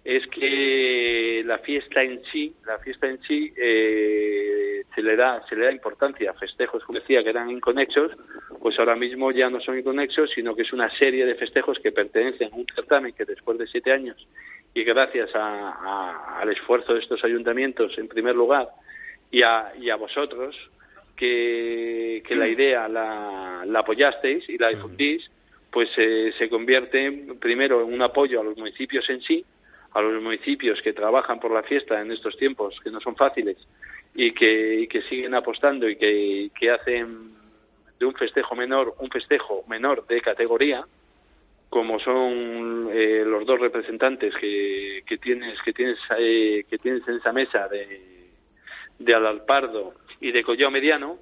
es 0.05 0.25
que 0.27 1.41
la 1.45 1.57
fiesta 1.57 2.03
en 2.03 2.21
sí, 2.31 2.53
la 2.63 2.77
fiesta 2.77 3.07
en 3.07 3.19
sí 3.23 3.51
eh, 3.57 4.83
se 4.93 5.01
le 5.01 5.15
da 5.15 5.43
se 5.49 5.55
le 5.55 5.65
da 5.65 5.71
importancia. 5.71 6.31
Festejos, 6.35 6.83
como 6.83 6.99
decía, 6.99 7.23
que 7.23 7.31
eran 7.31 7.49
inconexos, 7.49 8.11
pues 8.61 8.77
ahora 8.77 8.95
mismo 8.95 9.31
ya 9.31 9.49
no 9.49 9.59
son 9.59 9.79
inconexos, 9.79 10.29
sino 10.35 10.55
que 10.55 10.61
es 10.61 10.71
una 10.71 10.95
serie 10.99 11.25
de 11.25 11.33
festejos 11.33 11.79
que 11.79 11.91
pertenecen 11.91 12.53
a 12.53 12.55
un 12.55 12.67
certamen 12.75 13.13
que 13.13 13.25
después 13.25 13.57
de 13.57 13.65
siete 13.65 13.91
años 13.91 14.27
y 14.75 14.83
gracias 14.83 15.31
al 15.33 16.51
esfuerzo 16.51 16.93
de 16.93 16.99
estos 16.99 17.23
ayuntamientos, 17.23 17.97
en 17.97 18.07
primer 18.07 18.35
lugar, 18.35 18.67
y 19.31 19.41
a, 19.41 19.73
y 19.79 19.89
a 19.89 19.95
vosotros, 19.95 20.55
que, 21.15 22.21
que 22.27 22.35
la 22.35 22.47
idea 22.47 22.87
la, 22.87 23.63
la 23.65 23.79
apoyasteis 23.79 24.47
y 24.49 24.57
la 24.57 24.69
difundís, 24.69 25.23
pues 25.71 25.89
eh, 25.97 26.31
se 26.37 26.49
convierte 26.49 27.25
primero 27.39 27.81
en 27.81 27.93
un 27.93 28.01
apoyo 28.01 28.41
a 28.41 28.43
los 28.43 28.57
municipios 28.57 29.09
en 29.09 29.21
sí, 29.21 29.45
a 29.95 30.01
los 30.01 30.21
municipios 30.21 30.81
que 30.81 30.91
trabajan 30.91 31.39
por 31.39 31.51
la 31.51 31.63
fiesta 31.63 32.01
en 32.01 32.11
estos 32.11 32.37
tiempos 32.37 32.77
que 32.83 32.91
no 32.91 32.99
son 32.99 33.15
fáciles 33.15 33.57
y 34.13 34.33
que, 34.33 34.87
que 34.89 35.01
siguen 35.03 35.33
apostando 35.33 35.87
y 35.87 35.95
que, 35.95 36.51
que, 36.59 36.69
hacen 36.69 37.31
de 37.97 38.05
un 38.05 38.13
festejo 38.13 38.55
menor 38.55 38.93
un 38.99 39.09
festejo 39.09 39.63
menor 39.69 40.05
de 40.05 40.19
categoría 40.19 40.85
como 41.69 41.97
son 42.01 42.89
eh, 42.91 43.23
los 43.25 43.45
dos 43.45 43.57
representantes 43.61 44.35
que, 44.35 45.01
que 45.07 45.17
tienes 45.17 45.61
que 45.61 45.71
tienes 45.71 45.97
eh, 46.19 46.65
que 46.69 46.77
tienes 46.77 47.07
en 47.07 47.15
esa 47.15 47.31
mesa 47.31 47.69
de, 47.69 48.27
de 48.99 49.15
Alalpardo 49.15 49.93
y 50.19 50.33
de 50.33 50.43
Collao 50.43 50.71
Mediano 50.71 51.19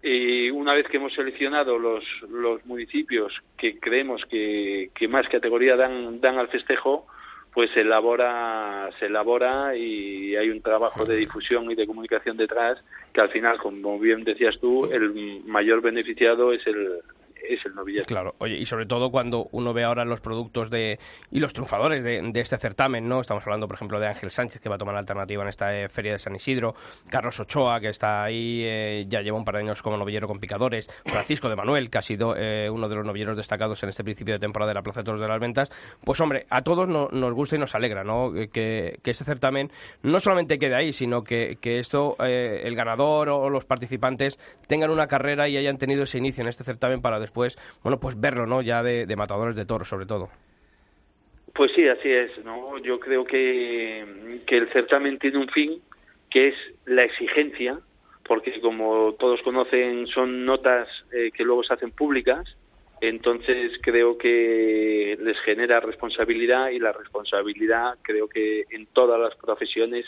y 0.00 0.48
una 0.50 0.74
vez 0.74 0.86
que 0.86 0.98
hemos 0.98 1.12
seleccionado 1.12 1.76
los, 1.76 2.04
los 2.30 2.64
municipios 2.66 3.32
que 3.58 3.80
creemos 3.80 4.22
que, 4.26 4.90
que 4.94 5.08
más 5.08 5.28
categoría 5.28 5.74
dan, 5.74 6.20
dan 6.20 6.38
al 6.38 6.46
festejo 6.46 7.08
pues 7.56 7.70
se 7.70 7.80
elabora, 7.80 8.90
se 8.98 9.06
elabora 9.06 9.74
y 9.74 10.36
hay 10.36 10.50
un 10.50 10.60
trabajo 10.60 11.06
de 11.06 11.16
difusión 11.16 11.70
y 11.70 11.74
de 11.74 11.86
comunicación 11.86 12.36
detrás 12.36 12.76
que 13.14 13.22
al 13.22 13.30
final, 13.30 13.56
como 13.56 13.98
bien 13.98 14.24
decías 14.24 14.58
tú, 14.60 14.84
el 14.92 15.42
mayor 15.46 15.80
beneficiado 15.80 16.52
es 16.52 16.60
el, 16.66 17.00
es 17.48 17.64
el 17.66 17.74
novillero. 17.74 18.04
Claro, 18.06 18.34
oye, 18.38 18.56
y 18.56 18.66
sobre 18.66 18.86
todo 18.86 19.10
cuando 19.10 19.48
uno 19.52 19.72
ve 19.72 19.84
ahora 19.84 20.04
los 20.04 20.20
productos 20.20 20.70
de 20.70 20.98
y 21.30 21.40
los 21.40 21.52
triunfadores 21.52 22.02
de, 22.02 22.30
este 22.40 22.56
certamen, 22.58 23.08
¿no? 23.08 23.20
Estamos 23.20 23.42
hablando, 23.44 23.66
por 23.66 23.76
ejemplo, 23.76 23.98
de 24.00 24.06
Ángel 24.08 24.30
Sánchez, 24.30 24.60
que 24.60 24.68
va 24.68 24.76
a 24.76 24.78
tomar 24.78 24.94
la 24.94 25.00
alternativa 25.00 25.42
en 25.42 25.48
esta 25.48 25.76
eh, 25.78 25.88
feria 25.88 26.12
de 26.12 26.18
San 26.18 26.34
Isidro, 26.34 26.74
Carlos 27.10 27.38
Ochoa, 27.40 27.80
que 27.80 27.88
está 27.88 28.24
ahí, 28.24 28.62
eh, 28.64 29.04
ya 29.08 29.22
lleva 29.22 29.36
un 29.38 29.44
par 29.44 29.56
de 29.56 29.62
años 29.62 29.82
como 29.82 29.96
novillero 29.96 30.26
con 30.28 30.38
picadores, 30.38 30.88
Francisco 31.04 31.48
de 31.48 31.56
Manuel, 31.56 31.90
que 31.90 31.98
ha 31.98 32.02
sido 32.02 32.34
eh, 32.36 32.68
uno 32.70 32.88
de 32.88 32.96
los 32.96 33.04
novilleros 33.04 33.36
destacados 33.36 33.82
en 33.82 33.88
este 33.88 34.04
principio 34.04 34.34
de 34.34 34.40
temporada 34.40 34.70
de 34.70 34.74
la 34.74 34.82
Plaza 34.82 35.00
de 35.00 35.04
Toros 35.04 35.20
de 35.20 35.28
las 35.28 35.40
Ventas. 35.40 35.70
Pues 36.04 36.20
hombre, 36.20 36.46
a 36.50 36.62
todos 36.62 36.88
no- 36.88 37.08
nos 37.12 37.32
gusta 37.34 37.56
y 37.56 37.58
nos 37.58 37.74
alegra, 37.74 38.04
¿no? 38.04 38.32
Que, 38.32 38.98
que 39.02 39.10
este 39.10 39.24
certamen 39.24 39.70
no 40.02 40.20
solamente 40.20 40.58
quede 40.58 40.74
ahí, 40.74 40.92
sino 40.92 41.22
que, 41.24 41.58
que 41.60 41.78
esto, 41.78 42.16
eh, 42.20 42.62
el 42.64 42.74
ganador 42.74 43.28
o 43.28 43.50
los 43.50 43.64
participantes 43.64 44.38
tengan 44.66 44.90
una 44.90 45.06
carrera 45.06 45.48
y 45.48 45.56
hayan 45.56 45.78
tenido 45.78 46.04
ese 46.04 46.18
inicio 46.18 46.42
en 46.42 46.48
este 46.48 46.64
certamen 46.64 47.00
para 47.00 47.18
después, 47.20 47.35
bueno, 47.82 48.00
pues 48.00 48.18
verlo, 48.20 48.46
¿no? 48.46 48.62
Ya 48.62 48.82
de, 48.82 49.06
de 49.06 49.16
matadores 49.16 49.54
de 49.56 49.66
toros, 49.66 49.88
sobre 49.88 50.06
todo. 50.06 50.28
Pues 51.54 51.72
sí, 51.74 51.88
así 51.88 52.10
es, 52.10 52.44
¿no? 52.44 52.78
Yo 52.78 53.00
creo 53.00 53.24
que, 53.24 54.42
que 54.46 54.56
el 54.58 54.68
certamen 54.72 55.18
tiene 55.18 55.38
un 55.38 55.48
fin, 55.48 55.80
que 56.30 56.48
es 56.48 56.54
la 56.84 57.04
exigencia, 57.04 57.78
porque 58.26 58.60
como 58.60 59.14
todos 59.14 59.40
conocen 59.42 60.06
son 60.08 60.44
notas 60.44 60.88
eh, 61.12 61.30
que 61.32 61.44
luego 61.44 61.62
se 61.64 61.72
hacen 61.72 61.92
públicas, 61.92 62.56
entonces 63.08 63.72
creo 63.82 64.16
que 64.16 65.18
les 65.20 65.38
genera 65.40 65.80
responsabilidad 65.80 66.70
y 66.70 66.78
la 66.78 66.92
responsabilidad 66.92 67.96
creo 68.02 68.28
que 68.28 68.64
en 68.70 68.86
todas 68.86 69.20
las 69.20 69.34
profesiones 69.36 70.04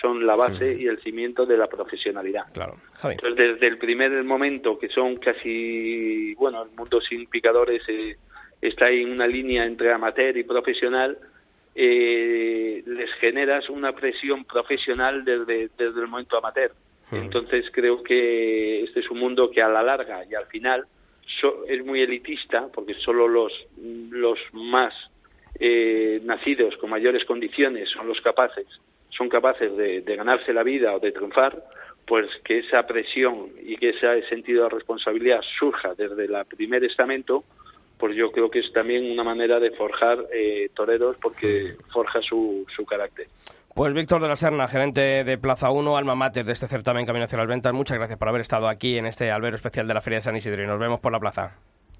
son 0.00 0.26
la 0.26 0.36
base 0.36 0.74
y 0.74 0.86
el 0.86 1.00
cimiento 1.00 1.46
de 1.46 1.56
la 1.56 1.68
profesionalidad. 1.68 2.52
Claro, 2.52 2.76
Javi. 2.94 3.14
Entonces, 3.14 3.54
desde 3.54 3.66
el 3.68 3.78
primer 3.78 4.10
momento, 4.24 4.78
que 4.78 4.88
son 4.88 5.16
casi, 5.16 6.34
bueno, 6.34 6.62
el 6.62 6.70
mundo 6.76 7.00
sin 7.00 7.26
picadores 7.26 7.82
eh, 7.88 8.16
está 8.60 8.90
en 8.90 9.10
una 9.10 9.26
línea 9.26 9.64
entre 9.64 9.92
amateur 9.92 10.36
y 10.36 10.44
profesional, 10.44 11.18
eh, 11.74 12.82
les 12.86 13.12
generas 13.14 13.68
una 13.68 13.92
presión 13.92 14.44
profesional 14.44 15.24
desde, 15.24 15.70
desde 15.76 16.00
el 16.00 16.08
momento 16.08 16.38
amateur. 16.38 16.72
Entonces, 17.10 17.66
creo 17.70 18.02
que 18.02 18.84
este 18.84 19.00
es 19.00 19.10
un 19.10 19.18
mundo 19.18 19.50
que 19.50 19.60
a 19.60 19.68
la 19.68 19.82
larga 19.82 20.24
y 20.24 20.34
al 20.34 20.46
final 20.46 20.86
so- 21.42 21.64
es 21.68 21.84
muy 21.84 22.00
elitista, 22.00 22.68
porque 22.72 22.94
solo 22.94 23.28
los, 23.28 23.52
los 23.76 24.38
más 24.52 24.94
eh, 25.58 26.20
nacidos 26.24 26.76
con 26.78 26.88
mayores 26.88 27.24
condiciones 27.26 27.90
son 27.90 28.08
los 28.08 28.20
capaces, 28.20 28.66
son 29.10 29.28
capaces 29.28 29.76
de, 29.76 30.00
ganarse 30.16 30.52
la 30.54 30.62
vida 30.62 30.94
o 30.94 31.00
de 31.00 31.12
triunfar, 31.12 31.62
pues 32.06 32.26
que 32.44 32.60
esa 32.60 32.86
presión 32.86 33.50
y 33.62 33.76
que 33.76 33.90
ese 33.90 34.22
sentido 34.28 34.64
de 34.64 34.70
responsabilidad 34.70 35.40
surja 35.58 35.94
desde 35.94 36.24
el 36.24 36.34
primer 36.46 36.84
estamento, 36.84 37.44
pues 37.98 38.16
yo 38.16 38.32
creo 38.32 38.50
que 38.50 38.60
es 38.60 38.72
también 38.72 39.10
una 39.10 39.22
manera 39.22 39.60
de 39.60 39.70
forjar 39.72 40.24
eh, 40.32 40.70
toreros 40.74 41.16
porque 41.20 41.76
forja 41.92 42.20
su, 42.22 42.64
su 42.74 42.84
carácter. 42.84 43.26
Pues 43.74 43.94
Víctor 43.94 44.20
de 44.20 44.28
la 44.28 44.36
Serna, 44.36 44.68
gerente 44.68 45.24
de 45.24 45.38
Plaza 45.38 45.70
1, 45.70 45.96
alma 45.96 46.14
mater 46.14 46.44
de 46.44 46.52
este 46.52 46.66
certamen 46.66 47.06
Camino 47.06 47.24
hacia 47.24 47.38
las 47.38 47.46
Ventas, 47.46 47.72
muchas 47.72 47.96
gracias 47.96 48.18
por 48.18 48.28
haber 48.28 48.42
estado 48.42 48.68
aquí 48.68 48.98
en 48.98 49.06
este 49.06 49.30
albero 49.30 49.56
especial 49.56 49.88
de 49.88 49.94
la 49.94 50.02
Feria 50.02 50.18
de 50.18 50.24
San 50.24 50.36
Isidro 50.36 50.62
y 50.62 50.66
nos 50.66 50.78
vemos 50.78 51.00
por 51.00 51.10
la 51.10 51.18
plaza. 51.18 51.56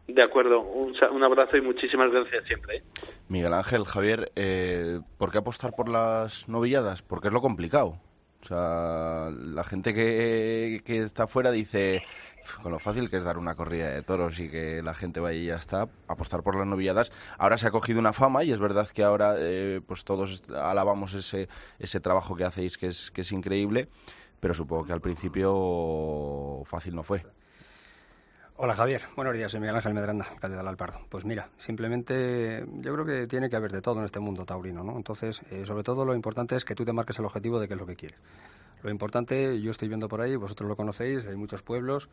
De 0.07 0.23
acuerdo, 0.23 0.61
un, 0.61 0.95
un 1.13 1.25
abrazo 1.25 1.57
y 1.57 1.63
muchísimas 1.63 2.11
gracias 2.11 2.45
siempre. 2.45 2.77
¿eh? 2.77 2.83
Miguel 3.29 3.55
Ángel, 3.55 3.87
Javier, 3.87 4.33
eh, 4.37 5.01
¿por 5.17 5.33
qué 5.33 5.39
apostar 5.39 5.73
por 5.75 5.89
las 5.89 6.47
novilladas? 6.47 7.01
Porque 7.01 7.29
es 7.29 7.33
lo 7.33 7.41
complicado. 7.41 7.95
O 8.43 8.47
sea, 8.47 9.31
la 9.31 9.63
gente 9.65 9.95
que, 9.95 10.83
que 10.85 10.99
está 10.99 11.27
fuera 11.29 11.53
dice, 11.53 12.03
"Uf, 12.43 12.59
con 12.63 12.73
lo 12.73 12.81
fácil 12.81 13.09
que 13.09 13.19
es 13.19 13.25
dar 13.25 13.39
una 13.39 13.55
corrida 13.55 13.89
de 13.91 14.03
toros 14.03 14.39
y 14.41 14.51
que 14.51 14.83
la 14.83 14.95
gente 14.95 15.21
vaya 15.21 15.39
y 15.39 15.47
ya 15.47 15.57
está, 15.57 15.89
apostar 16.09 16.43
por 16.43 16.57
las 16.57 16.67
novilladas. 16.67 17.13
Ahora 17.39 17.57
se 17.57 17.69
ha 17.69 17.71
cogido 17.71 18.01
una 18.01 18.13
fama 18.13 18.43
y 18.43 18.51
es 18.51 18.59
verdad 18.59 18.89
que 18.89 19.05
ahora 19.05 19.37
eh, 19.39 19.81
pues 19.87 20.05
todos 20.05 20.43
alabamos 20.51 21.15
ese, 21.15 21.49
ese 21.79 22.01
trabajo 22.01 22.35
que 22.35 22.45
hacéis 22.45 22.79
que 22.79 22.89
es, 22.89 23.11
que 23.13 23.21
es 23.21 23.31
increíble, 23.31 23.89
pero 24.41 24.55
supongo 24.55 24.85
que 24.87 24.93
al 24.93 25.01
principio 25.01 26.63
fácil 26.65 26.97
no 26.97 27.05
fue. 27.05 27.25
Hola 28.57 28.77
Javier, 28.77 29.03
buenos 29.17 29.35
días, 29.35 29.51
soy 29.51 29.61
Miguel 29.61 29.77
Ángel 29.77 29.95
Medranda, 29.95 30.27
catedral 30.39 30.69
Alpardo. 30.69 31.01
Pues 31.09 31.25
mira, 31.25 31.49
simplemente 31.57 32.65
yo 32.81 32.93
creo 32.93 33.05
que 33.07 33.27
tiene 33.27 33.49
que 33.49 33.57
haber 33.57 33.73
de 33.73 33.81
todo 33.81 33.99
en 33.99 34.05
este 34.05 34.21
mundo 34.21 34.45
taurino, 34.45 34.85
¿no? 34.85 34.95
Entonces, 34.95 35.41
eh, 35.51 35.65
sobre 35.65 35.83
todo 35.83 36.05
lo 36.05 36.15
importante 36.15 36.55
es 36.55 36.65
que 36.65 36.75
tú 36.75 36.85
te 36.85 36.93
marques 36.93 37.19
el 37.19 37.25
objetivo 37.25 37.59
de 37.59 37.67
qué 37.67 37.75
es 37.75 37.81
lo 37.81 37.87
que 37.87 37.97
quieres. 37.97 38.19
Lo 38.83 38.91
importante, 38.91 39.59
yo 39.61 39.71
estoy 39.71 39.89
viendo 39.89 40.07
por 40.07 40.21
ahí, 40.21 40.37
vosotros 40.37 40.69
lo 40.69 40.77
conocéis, 40.77 41.25
hay 41.25 41.35
muchos 41.35 41.63
pueblos 41.63 42.11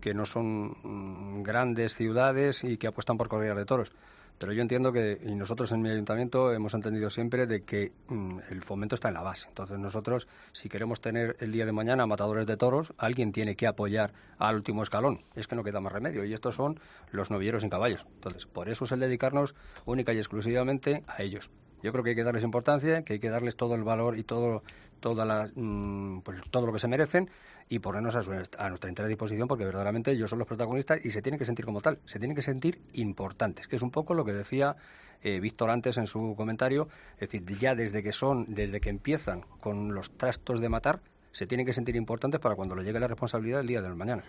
que 0.00 0.14
no 0.14 0.24
son 0.24 0.76
mm, 0.82 1.42
grandes 1.42 1.94
ciudades 1.94 2.64
y 2.64 2.78
que 2.78 2.86
apuestan 2.86 3.18
por 3.18 3.28
corridas 3.28 3.58
de 3.58 3.66
toros. 3.66 3.92
Pero 4.38 4.52
yo 4.52 4.62
entiendo 4.62 4.92
que, 4.92 5.20
y 5.24 5.34
nosotros 5.34 5.70
en 5.72 5.82
mi 5.82 5.90
ayuntamiento 5.90 6.52
hemos 6.52 6.74
entendido 6.74 7.10
siempre 7.10 7.46
de 7.46 7.62
que 7.62 7.92
mm, 8.08 8.38
el 8.50 8.62
fomento 8.62 8.94
está 8.94 9.08
en 9.08 9.14
la 9.14 9.22
base. 9.22 9.48
Entonces 9.48 9.78
nosotros, 9.78 10.26
si 10.52 10.68
queremos 10.68 11.00
tener 11.00 11.36
el 11.40 11.52
día 11.52 11.64
de 11.64 11.72
mañana 11.72 12.06
matadores 12.06 12.46
de 12.46 12.56
toros, 12.56 12.92
alguien 12.98 13.32
tiene 13.32 13.54
que 13.54 13.66
apoyar 13.66 14.12
al 14.38 14.56
último 14.56 14.82
escalón. 14.82 15.22
Es 15.36 15.46
que 15.46 15.56
no 15.56 15.62
queda 15.62 15.80
más 15.80 15.92
remedio. 15.92 16.24
Y 16.24 16.34
estos 16.34 16.56
son 16.56 16.80
los 17.10 17.30
novilleros 17.30 17.62
sin 17.62 17.70
caballos. 17.70 18.04
Entonces, 18.14 18.46
por 18.46 18.68
eso 18.68 18.84
es 18.84 18.92
el 18.92 19.00
dedicarnos 19.00 19.54
única 19.84 20.12
y 20.12 20.18
exclusivamente 20.18 21.04
a 21.06 21.22
ellos. 21.22 21.50
Yo 21.82 21.92
creo 21.92 22.04
que 22.04 22.10
hay 22.10 22.16
que 22.16 22.24
darles 22.24 22.44
importancia, 22.44 23.02
que 23.02 23.14
hay 23.14 23.18
que 23.18 23.28
darles 23.30 23.56
todo 23.56 23.74
el 23.74 23.82
valor 23.84 24.18
y 24.18 24.22
todo, 24.24 24.62
toda 25.00 25.24
la, 25.24 25.50
mm, 25.54 26.20
pues, 26.20 26.40
todo 26.50 26.66
lo 26.66 26.72
que 26.72 26.78
se 26.78 26.88
merecen 26.88 27.28
y 27.68 27.78
ponernos 27.78 28.14
a, 28.16 28.22
su- 28.22 28.32
a 28.32 28.68
nuestra 28.68 28.88
entera 28.88 29.08
disposición 29.08 29.48
porque 29.48 29.64
verdaderamente 29.64 30.10
ellos 30.12 30.30
son 30.30 30.38
los 30.38 30.48
protagonistas 30.48 31.04
y 31.04 31.10
se 31.10 31.22
tienen 31.22 31.38
que 31.38 31.44
sentir 31.44 31.64
como 31.64 31.80
tal, 31.80 31.98
se 32.04 32.18
tienen 32.18 32.34
que 32.36 32.42
sentir 32.42 32.80
importantes, 32.92 33.66
que 33.68 33.76
es 33.76 33.82
un 33.82 33.90
poco 33.90 34.14
lo 34.14 34.24
que 34.24 34.32
decía 34.32 34.76
eh, 35.22 35.38
Víctor 35.40 35.70
antes 35.70 35.98
en 35.98 36.06
su 36.06 36.34
comentario, 36.36 36.88
es 37.14 37.30
decir, 37.30 37.44
ya 37.58 37.74
desde 37.74 38.02
que 38.02 38.12
son, 38.12 38.46
desde 38.54 38.80
que 38.80 38.90
empiezan 38.90 39.42
con 39.60 39.94
los 39.94 40.10
trastos 40.16 40.60
de 40.60 40.68
matar, 40.68 41.00
se 41.30 41.46
tienen 41.46 41.64
que 41.64 41.72
sentir 41.72 41.96
importantes 41.96 42.40
para 42.40 42.54
cuando 42.56 42.74
les 42.76 42.84
llegue 42.84 42.98
la 43.00 43.08
responsabilidad 43.08 43.60
el 43.60 43.66
día 43.68 43.80
del 43.82 43.94
mañana. 43.94 44.22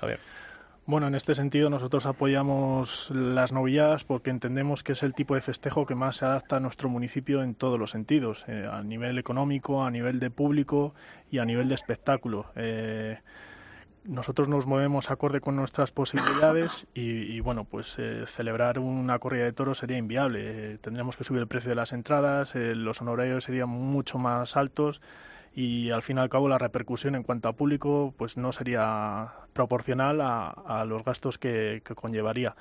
Javier. 0.00 0.18
Bueno, 0.86 1.06
en 1.06 1.14
este 1.14 1.34
sentido 1.34 1.70
nosotros 1.70 2.04
apoyamos 2.04 3.10
las 3.10 3.52
novilladas 3.52 4.04
porque 4.04 4.28
entendemos 4.28 4.82
que 4.82 4.92
es 4.92 5.02
el 5.02 5.14
tipo 5.14 5.34
de 5.34 5.40
festejo 5.40 5.86
que 5.86 5.94
más 5.94 6.16
se 6.16 6.26
adapta 6.26 6.56
a 6.56 6.60
nuestro 6.60 6.90
municipio 6.90 7.42
en 7.42 7.54
todos 7.54 7.78
los 7.78 7.90
sentidos, 7.90 8.44
eh, 8.48 8.68
a 8.70 8.82
nivel 8.82 9.18
económico, 9.18 9.82
a 9.82 9.90
nivel 9.90 10.20
de 10.20 10.30
público 10.30 10.94
y 11.30 11.38
a 11.38 11.46
nivel 11.46 11.68
de 11.68 11.74
espectáculo. 11.74 12.46
Eh, 12.54 13.18
nosotros 14.04 14.48
nos 14.48 14.66
movemos 14.66 15.10
acorde 15.10 15.40
con 15.40 15.56
nuestras 15.56 15.90
posibilidades 15.90 16.86
y, 16.92 17.00
y, 17.00 17.40
bueno, 17.40 17.64
pues 17.64 17.96
eh, 17.98 18.24
celebrar 18.26 18.78
una 18.78 19.18
corrida 19.18 19.44
de 19.44 19.52
toros 19.52 19.78
sería 19.78 19.96
inviable. 19.96 20.40
Eh, 20.74 20.78
tendríamos 20.78 21.16
que 21.16 21.24
subir 21.24 21.40
el 21.40 21.48
precio 21.48 21.70
de 21.70 21.76
las 21.76 21.92
entradas, 21.92 22.54
eh, 22.54 22.74
los 22.74 23.00
honorarios 23.00 23.44
serían 23.44 23.70
mucho 23.70 24.18
más 24.18 24.56
altos 24.58 25.00
y 25.54 25.90
al 25.90 26.02
fin 26.02 26.16
y 26.16 26.20
al 26.20 26.28
cabo 26.28 26.48
la 26.48 26.58
repercusión 26.58 27.14
en 27.14 27.22
cuanto 27.22 27.48
a 27.48 27.52
público 27.52 28.12
pues 28.16 28.36
no 28.36 28.52
sería 28.52 29.32
proporcional 29.52 30.20
a, 30.20 30.48
a 30.48 30.84
los 30.84 31.04
gastos 31.04 31.38
que, 31.38 31.82
que, 31.84 31.94
conllevaría. 31.94 32.56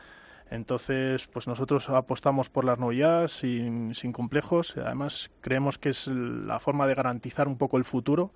Entonces, 0.52 1.28
pues 1.28 1.48
nosotros 1.48 1.90
apostamos 1.90 2.50
por 2.50 2.64
las 2.64 2.78
novilladas 2.78 3.32
sin, 3.32 3.96
sin 3.96 4.12
complejos. 4.12 4.78
Además, 4.78 5.32
creemos 5.42 5.80
que 5.80 5.90
es 5.90 6.06
la 6.08 6.60
forma 6.60 6.86
de 6.86 6.94
garantizar 6.94 7.48
un 7.48 7.58
poco 7.58 7.78
el 7.78 7.86
futuro. 7.86 8.32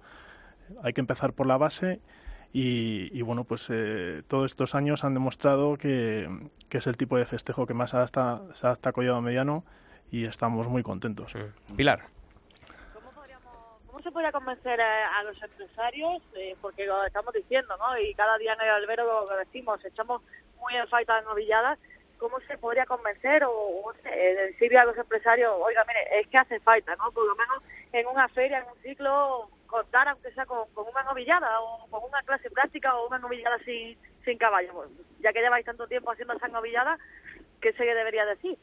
Hay 0.82 0.94
que 0.94 1.02
empezar 1.02 1.34
por 1.34 1.46
la 1.46 1.58
base 1.58 2.00
y, 2.52 3.16
y 3.16 3.22
bueno, 3.22 3.44
pues 3.44 3.68
eh, 3.70 4.24
todos 4.28 4.52
estos 4.52 4.74
años 4.74 5.04
han 5.04 5.14
demostrado 5.14 5.78
que, 5.78 6.28
que, 6.70 6.80
es 6.80 6.88
el 6.88 6.98
tipo 6.98 7.18
de 7.18 7.26
festejo 7.26 7.68
que 7.68 7.76
más 7.76 7.94
adapta, 7.94 8.42
se 8.54 8.66
adapta 8.66 8.90
a 8.90 8.94
Collado 8.94 9.22
Mediano 9.22 9.64
y 10.10 10.26
estamos 10.26 10.68
muy 10.68 10.82
contentos. 10.82 11.34
Pilar. 11.76 12.17
¿Cómo 14.08 14.12
se 14.12 14.14
podría 14.14 14.32
convencer 14.32 14.80
a, 14.80 15.22
los 15.24 15.44
empresarios? 15.44 16.24
Eh, 16.34 16.56
porque 16.62 16.86
lo 16.86 17.04
estamos 17.04 17.34
diciendo, 17.34 17.76
¿no? 17.76 18.00
Y 18.00 18.14
cada 18.14 18.38
día 18.38 18.54
en 18.54 18.62
el 18.62 18.70
albero 18.70 19.04
lo, 19.04 19.36
decimos, 19.36 19.84
echamos 19.84 20.22
muy 20.62 20.78
en 20.78 20.88
falta 20.88 21.18
de 21.18 21.24
novilladas. 21.24 21.78
¿Cómo 22.18 22.40
se 22.48 22.58
podría 22.58 22.86
convencer 22.86 23.44
o, 23.44 23.92
eh, 24.06 24.36
decirle 24.48 24.78
a 24.78 24.86
los 24.86 24.98
empresarios, 24.98 25.54
oiga, 25.60 25.84
mire, 25.86 26.22
es 26.22 26.28
que 26.30 26.38
hace 26.38 26.58
falta, 26.62 26.96
¿no? 26.96 27.12
Por 27.12 27.28
lo 27.28 27.36
menos 27.36 27.62
en 27.92 28.08
una 28.08 28.30
feria, 28.30 28.60
en 28.60 28.66
un 28.70 28.82
ciclo, 28.82 29.50
contar, 29.68 30.08
aunque 30.08 30.32
sea 30.32 30.46
con, 30.46 30.66
una 30.74 31.04
novillada 31.04 31.60
o 31.60 31.86
con 31.90 32.02
una 32.06 32.22
clase 32.22 32.50
práctica 32.50 32.96
o 32.96 33.08
una 33.08 33.20
novillada 33.20 33.60
sin, 33.66 33.98
sin 34.24 34.38
caballo. 34.38 34.86
Ya 35.20 35.34
que 35.34 35.42
lleváis 35.42 35.66
tanto 35.66 35.86
tiempo 35.86 36.12
haciendo 36.12 36.34
esas 36.34 36.52
novilladas, 36.54 36.98
¿qué 37.60 37.74
se 37.74 37.84
debería 37.84 38.26
decir? 38.26 38.58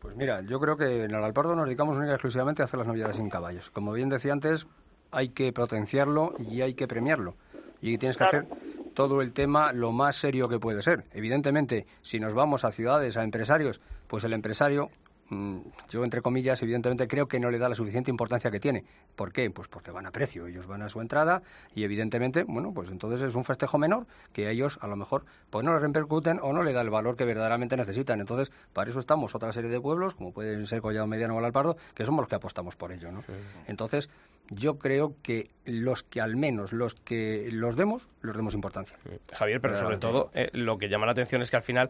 Pues 0.00 0.14
mira, 0.16 0.42
yo 0.42 0.60
creo 0.60 0.76
que 0.76 1.04
en 1.04 1.14
el 1.14 1.24
Alpardo 1.24 1.56
nos 1.56 1.66
dedicamos 1.66 1.96
única 1.96 2.12
y 2.12 2.14
exclusivamente 2.14 2.62
a 2.62 2.66
hacer 2.66 2.78
las 2.78 2.86
novedades 2.86 3.16
sin 3.16 3.28
caballos. 3.28 3.70
Como 3.70 3.92
bien 3.92 4.08
decía 4.08 4.32
antes, 4.32 4.66
hay 5.10 5.30
que 5.30 5.52
potenciarlo 5.52 6.34
y 6.38 6.60
hay 6.60 6.74
que 6.74 6.86
premiarlo. 6.86 7.34
Y 7.80 7.98
tienes 7.98 8.16
que 8.16 8.26
claro. 8.26 8.46
hacer 8.46 8.58
todo 8.94 9.22
el 9.22 9.32
tema 9.32 9.72
lo 9.72 9.92
más 9.92 10.16
serio 10.16 10.48
que 10.48 10.58
puede 10.58 10.82
ser. 10.82 11.04
Evidentemente, 11.12 11.86
si 12.02 12.20
nos 12.20 12.34
vamos 12.34 12.64
a 12.64 12.72
ciudades, 12.72 13.16
a 13.16 13.24
empresarios, 13.24 13.80
pues 14.06 14.24
el 14.24 14.32
empresario 14.32 14.90
yo 15.30 16.04
entre 16.04 16.22
comillas, 16.22 16.62
evidentemente 16.62 17.06
creo 17.06 17.28
que 17.28 17.38
no 17.38 17.50
le 17.50 17.58
da 17.58 17.68
la 17.68 17.74
suficiente 17.74 18.10
importancia 18.10 18.50
que 18.50 18.60
tiene. 18.60 18.84
¿Por 19.14 19.32
qué? 19.32 19.50
Pues 19.50 19.68
porque 19.68 19.90
van 19.90 20.06
a 20.06 20.10
precio, 20.10 20.46
ellos 20.46 20.66
van 20.66 20.82
a 20.82 20.88
su 20.88 21.00
entrada 21.00 21.42
y 21.74 21.84
evidentemente, 21.84 22.44
bueno, 22.44 22.72
pues 22.72 22.90
entonces 22.90 23.22
es 23.22 23.34
un 23.34 23.44
festejo 23.44 23.78
menor 23.78 24.06
que 24.32 24.46
a 24.46 24.50
ellos 24.50 24.78
a 24.80 24.86
lo 24.86 24.96
mejor 24.96 25.24
pues 25.50 25.64
no 25.64 25.72
le 25.72 25.80
repercuten 25.80 26.40
o 26.42 26.52
no 26.52 26.62
le 26.62 26.72
da 26.72 26.80
el 26.80 26.90
valor 26.90 27.16
que 27.16 27.24
verdaderamente 27.24 27.76
necesitan. 27.76 28.20
Entonces, 28.20 28.52
para 28.72 28.90
eso 28.90 29.00
estamos 29.00 29.34
otra 29.34 29.52
serie 29.52 29.70
de 29.70 29.80
pueblos, 29.80 30.14
como 30.14 30.32
pueden 30.32 30.66
ser 30.66 30.80
Collado 30.80 31.06
Mediano 31.06 31.36
o 31.36 31.44
Alpardo, 31.44 31.76
que 31.94 32.04
somos 32.04 32.22
los 32.22 32.28
que 32.28 32.36
apostamos 32.36 32.76
por 32.76 32.92
ello, 32.92 33.12
¿no? 33.12 33.22
Entonces, 33.66 34.08
yo 34.50 34.78
creo 34.78 35.14
que 35.22 35.50
los 35.64 36.02
que 36.02 36.20
al 36.20 36.36
menos 36.36 36.72
los 36.72 36.94
que 36.94 37.48
los 37.52 37.76
demos, 37.76 38.08
los 38.20 38.36
demos 38.36 38.54
importancia. 38.54 38.96
Javier, 39.32 39.60
pero 39.60 39.76
sobre 39.76 39.98
todo 39.98 40.30
eh, 40.34 40.48
lo 40.52 40.78
que 40.78 40.88
llama 40.88 41.06
la 41.06 41.12
atención 41.12 41.42
es 41.42 41.50
que 41.50 41.56
al 41.56 41.62
final, 41.62 41.88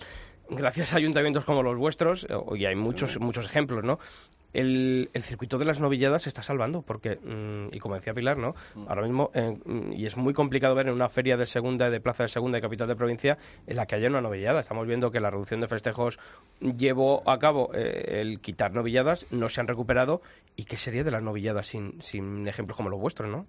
gracias 0.50 0.92
a 0.92 0.96
ayuntamientos 0.96 1.44
como 1.44 1.62
los 1.62 1.76
vuestros, 1.76 2.26
eh, 2.28 2.34
y 2.56 2.64
hay 2.66 2.74
muchos, 2.74 3.18
muchos 3.20 3.46
ejemplos, 3.46 3.84
¿no? 3.84 3.98
El, 4.52 5.10
el, 5.12 5.22
circuito 5.22 5.58
de 5.58 5.64
las 5.64 5.78
novilladas 5.78 6.22
se 6.22 6.30
está 6.30 6.42
salvando, 6.42 6.82
porque, 6.82 7.16
mm, 7.16 7.74
y 7.74 7.78
como 7.78 7.94
decía 7.94 8.14
Pilar, 8.14 8.38
¿no? 8.38 8.54
Mm. 8.74 8.88
Ahora 8.88 9.02
mismo, 9.02 9.30
eh, 9.34 9.58
y 9.92 10.06
es 10.06 10.16
muy 10.16 10.32
complicado 10.32 10.74
ver 10.74 10.88
en 10.88 10.94
una 10.94 11.08
feria 11.08 11.36
de 11.36 11.46
segunda, 11.46 11.90
de 11.90 12.00
plaza 12.00 12.22
de 12.22 12.28
segunda 12.28 12.58
y 12.58 12.60
capital 12.60 12.88
de 12.88 12.96
provincia, 12.96 13.38
en 13.66 13.76
la 13.76 13.86
que 13.86 13.96
haya 13.96 14.08
una 14.08 14.20
novillada. 14.20 14.60
Estamos 14.60 14.86
viendo 14.86 15.10
que 15.10 15.20
la 15.20 15.30
reducción 15.30 15.60
de 15.60 15.68
festejos 15.68 16.18
llevó 16.60 17.28
a 17.28 17.38
cabo 17.38 17.70
el 17.74 18.40
quitar 18.40 18.72
novilladas, 18.72 19.26
no 19.30 19.48
se 19.48 19.60
han 19.60 19.68
recuperado, 19.68 20.22
y 20.56 20.64
qué 20.64 20.78
sería 20.78 21.04
de 21.04 21.10
las 21.10 21.22
novilladas 21.22 21.66
sin, 21.66 22.00
sin 22.00 22.48
ejemplos 22.48 22.76
como 22.76 22.88
los 22.88 23.00
vuestros, 23.00 23.30
¿no? 23.30 23.46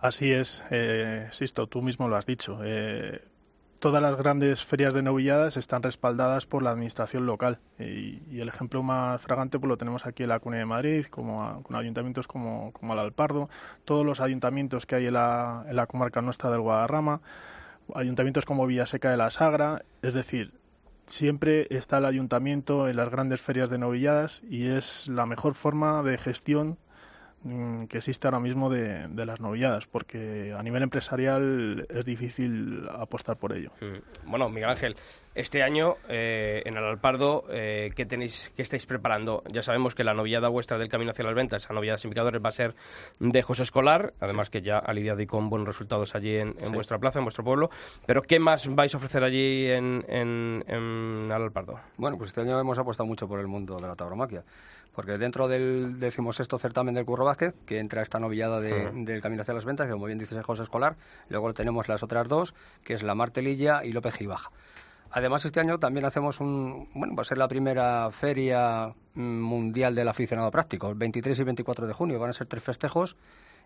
Así 0.00 0.30
es, 0.30 0.64
eh, 0.70 1.28
Sisto, 1.32 1.66
tú 1.66 1.82
mismo 1.82 2.08
lo 2.08 2.16
has 2.16 2.26
dicho. 2.26 2.60
Eh, 2.62 3.20
todas 3.78 4.02
las 4.02 4.16
grandes 4.16 4.64
ferias 4.64 4.94
de 4.94 5.02
novilladas 5.02 5.56
están 5.56 5.82
respaldadas 5.82 6.46
por 6.46 6.62
la 6.62 6.70
administración 6.70 7.26
local. 7.26 7.58
Y, 7.78 8.40
el 8.40 8.48
ejemplo 8.48 8.82
más 8.82 9.20
fragante 9.22 9.58
pues 9.58 9.68
lo 9.68 9.76
tenemos 9.76 10.06
aquí 10.06 10.22
en 10.22 10.30
la 10.30 10.40
Comunidad 10.40 10.62
de 10.62 10.66
Madrid, 10.66 11.06
como 11.06 11.62
con 11.62 11.76
ayuntamientos 11.76 12.26
como, 12.26 12.72
como 12.72 12.92
el 12.92 12.98
Alpardo, 12.98 13.48
todos 13.84 14.04
los 14.04 14.20
ayuntamientos 14.20 14.86
que 14.86 14.96
hay 14.96 15.06
en 15.06 15.14
la, 15.14 15.64
en 15.68 15.76
la 15.76 15.86
comarca 15.86 16.22
nuestra 16.22 16.50
del 16.50 16.60
Guadarrama, 16.60 17.20
ayuntamientos 17.94 18.44
como 18.44 18.66
Villaseca 18.66 19.10
de 19.10 19.16
la 19.16 19.30
Sagra, 19.30 19.82
es 20.02 20.14
decir, 20.14 20.52
siempre 21.06 21.66
está 21.70 21.98
el 21.98 22.04
ayuntamiento 22.04 22.88
en 22.88 22.96
las 22.96 23.10
grandes 23.10 23.40
ferias 23.40 23.70
de 23.70 23.78
novilladas 23.78 24.42
y 24.48 24.66
es 24.66 25.08
la 25.08 25.26
mejor 25.26 25.54
forma 25.54 26.02
de 26.02 26.18
gestión 26.18 26.78
que 27.88 27.98
existe 27.98 28.26
ahora 28.26 28.40
mismo 28.40 28.70
de, 28.70 29.08
las 29.24 29.40
novilladas, 29.40 29.86
porque 29.86 30.52
a 30.56 30.62
nivel 30.62 30.82
empresarial 30.82 31.86
es 31.88 32.04
difícil 32.04 32.88
apostar 32.90 33.36
por 33.36 33.52
ello. 33.52 33.70
Mm. 33.80 34.30
Bueno, 34.30 34.48
Miguel 34.48 34.70
Ángel, 34.70 34.96
este 35.34 35.62
año 35.62 35.96
eh, 36.08 36.62
en 36.64 36.76
el 36.76 36.84
Alpardo, 36.84 37.44
eh, 37.50 37.92
¿qué, 37.94 38.06
tenéis, 38.06 38.52
¿qué 38.56 38.62
estáis 38.62 38.86
preparando? 38.86 39.42
Ya 39.48 39.62
sabemos 39.62 39.94
que 39.94 40.02
la 40.02 40.14
novillada 40.14 40.48
vuestra 40.48 40.78
del 40.78 40.88
Camino 40.88 41.12
hacia 41.12 41.24
las 41.24 41.34
Ventas, 41.34 41.64
esa 41.64 41.74
novillada 41.74 41.98
sin 41.98 42.10
picadores, 42.10 42.42
va 42.44 42.48
a 42.48 42.52
ser 42.52 42.74
de 43.20 43.42
José 43.42 43.62
Escolar, 43.62 44.14
además 44.20 44.50
que 44.50 44.62
ya 44.62 44.78
ha 44.78 44.92
lidiado 44.92 45.20
y 45.20 45.26
con 45.26 45.48
buenos 45.48 45.68
resultados 45.68 46.14
allí 46.14 46.36
en, 46.36 46.54
vuestra 46.72 46.98
plaza, 46.98 47.20
en 47.20 47.26
vuestro 47.26 47.44
pueblo. 47.44 47.70
Pero 48.06 48.22
¿qué 48.22 48.40
más 48.40 48.66
vais 48.74 48.92
a 48.94 48.96
ofrecer 48.96 49.22
allí 49.22 49.66
en, 49.66 50.04
en, 50.08 50.64
en 50.66 51.25
Alpardo? 51.42 51.80
Bueno, 51.96 52.16
pues 52.18 52.28
este 52.30 52.40
año 52.40 52.58
hemos 52.58 52.78
apostado 52.78 53.06
mucho 53.06 53.28
por 53.28 53.40
el 53.40 53.46
mundo 53.46 53.76
de 53.76 53.86
la 53.86 53.96
tauromaquia 53.96 54.44
porque 54.96 55.18
dentro 55.18 55.46
del 55.46 56.00
decimosexto 56.00 56.58
certamen 56.58 56.94
del 56.94 57.04
Curro 57.04 57.26
Vázquez, 57.26 57.54
que 57.66 57.78
entra 57.78 58.00
esta 58.00 58.18
novillada 58.18 58.60
del 58.62 59.20
Camino 59.20 59.42
hacia 59.42 59.52
las 59.52 59.66
Ventas, 59.66 59.86
que 59.86 59.92
como 59.92 60.06
bien 60.06 60.18
dices 60.18 60.38
es 60.38 60.44
José 60.44 60.62
Escolar, 60.62 60.96
luego 61.28 61.52
tenemos 61.52 61.86
las 61.86 62.02
otras 62.02 62.26
dos, 62.28 62.54
que 62.82 62.94
es 62.94 63.02
la 63.02 63.14
Martelilla 63.14 63.84
y 63.84 63.92
López 63.92 64.14
Gibaja. 64.14 64.50
Además, 65.10 65.44
este 65.44 65.60
año 65.60 65.78
también 65.78 66.06
hacemos 66.06 66.40
un. 66.40 66.88
Bueno, 66.94 67.14
va 67.14 67.20
a 67.20 67.24
ser 67.24 67.38
la 67.38 67.46
primera 67.46 68.10
feria 68.10 68.94
mm, 69.14 69.20
mundial 69.20 69.94
del 69.94 70.08
aficionado 70.08 70.50
práctico. 70.50 70.88
El 70.88 70.94
23 70.94 71.38
y 71.38 71.44
24 71.44 71.86
de 71.86 71.92
junio 71.92 72.18
van 72.18 72.30
a 72.30 72.32
ser 72.32 72.46
tres 72.46 72.62
festejos 72.62 73.16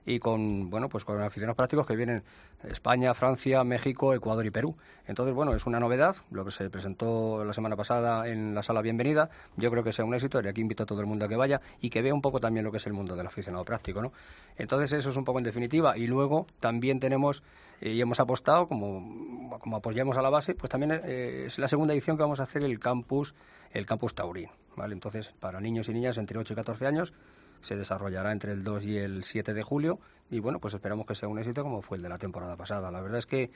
y 0.07 0.19
con 0.19 0.71
bueno 0.71 0.89
pues 0.89 1.05
con 1.05 1.21
aficionados 1.23 1.57
prácticos 1.57 1.87
que 1.87 1.97
vienen 1.97 2.23
España, 2.69 3.15
Francia, 3.15 3.65
México, 3.65 4.15
Ecuador 4.15 4.45
y 4.45 4.51
Perú. 4.51 4.77
Entonces, 5.07 5.35
bueno, 5.35 5.55
es 5.55 5.67
una 5.67 5.81
novedad, 5.81 6.17
lo 6.31 6.45
que 6.45 6.51
se 6.51 6.69
presentó 6.69 7.45
la 7.45 7.53
semana 7.53 7.77
pasada 7.77 8.29
en 8.29 8.55
la 8.55 8.63
sala 8.63 8.83
Bienvenida. 8.83 9.31
Yo 9.57 9.71
creo 9.71 9.83
que 9.83 9.93
sea 9.93 10.05
un 10.05 10.15
éxito 10.15 10.41
y 10.43 10.47
aquí 10.47 10.61
invito 10.61 10.83
a 10.83 10.87
todo 10.87 11.01
el 11.01 11.07
mundo 11.07 11.25
a 11.25 11.29
que 11.29 11.37
vaya 11.37 11.61
y 11.81 11.91
que 11.91 12.03
vea 12.03 12.13
un 12.13 12.21
poco 12.21 12.39
también 12.39 12.65
lo 12.65 12.71
que 12.71 12.77
es 12.77 12.87
el 12.87 12.93
mundo 12.93 13.17
del 13.17 13.27
aficionado 13.27 13.65
práctico, 13.65 14.03
¿no? 14.03 14.13
Entonces, 14.57 14.93
eso 14.93 15.11
es 15.11 15.17
un 15.17 15.25
poco 15.25 15.39
en 15.39 15.45
definitiva 15.45 15.97
y 15.97 16.07
luego 16.07 16.47
también 16.61 17.01
tenemos 17.01 17.43
eh, 17.81 17.93
y 17.93 18.01
hemos 18.01 18.21
apostado 18.21 18.69
como 18.69 19.59
como 19.61 19.77
apoyamos 19.77 20.17
a 20.17 20.23
la 20.23 20.31
base, 20.31 20.55
pues 20.55 20.71
también 20.71 21.01
eh, 21.05 21.45
es 21.47 21.59
la 21.59 21.69
segunda 21.69 21.93
edición 21.95 22.17
que 22.17 22.23
vamos 22.23 22.41
a 22.41 22.45
hacer 22.45 22.63
el 22.63 22.79
campus 22.79 23.35
el 23.73 23.87
campus 23.87 24.15
Taurín, 24.15 24.49
¿vale? 24.77 24.95
Entonces, 24.95 25.35
para 25.39 25.61
niños 25.61 25.89
y 25.89 25.95
niñas 25.95 26.19
entre 26.19 26.39
8 26.39 26.53
y 26.53 26.57
14 26.57 26.87
años 26.87 27.13
se 27.61 27.77
desarrollará 27.77 28.33
entre 28.33 28.53
el 28.53 28.65
2 28.65 28.85
y 28.85 28.99
el 28.99 29.25
7 29.25 29.55
de 29.55 29.63
julio 29.63 29.99
y 30.31 30.41
bueno, 30.41 30.61
pues 30.61 30.75
esperamos 30.75 31.07
que 31.07 31.15
sea 31.15 31.29
un 31.29 31.39
éxito 31.39 31.63
como 31.63 31.83
fue 31.83 31.97
el 31.97 32.03
de 32.03 32.09
la 32.09 32.19
temporada 32.19 32.57
pasada. 32.57 32.91
La 32.91 33.01
verdad 33.01 33.19
es 33.19 33.27
que, 33.27 33.51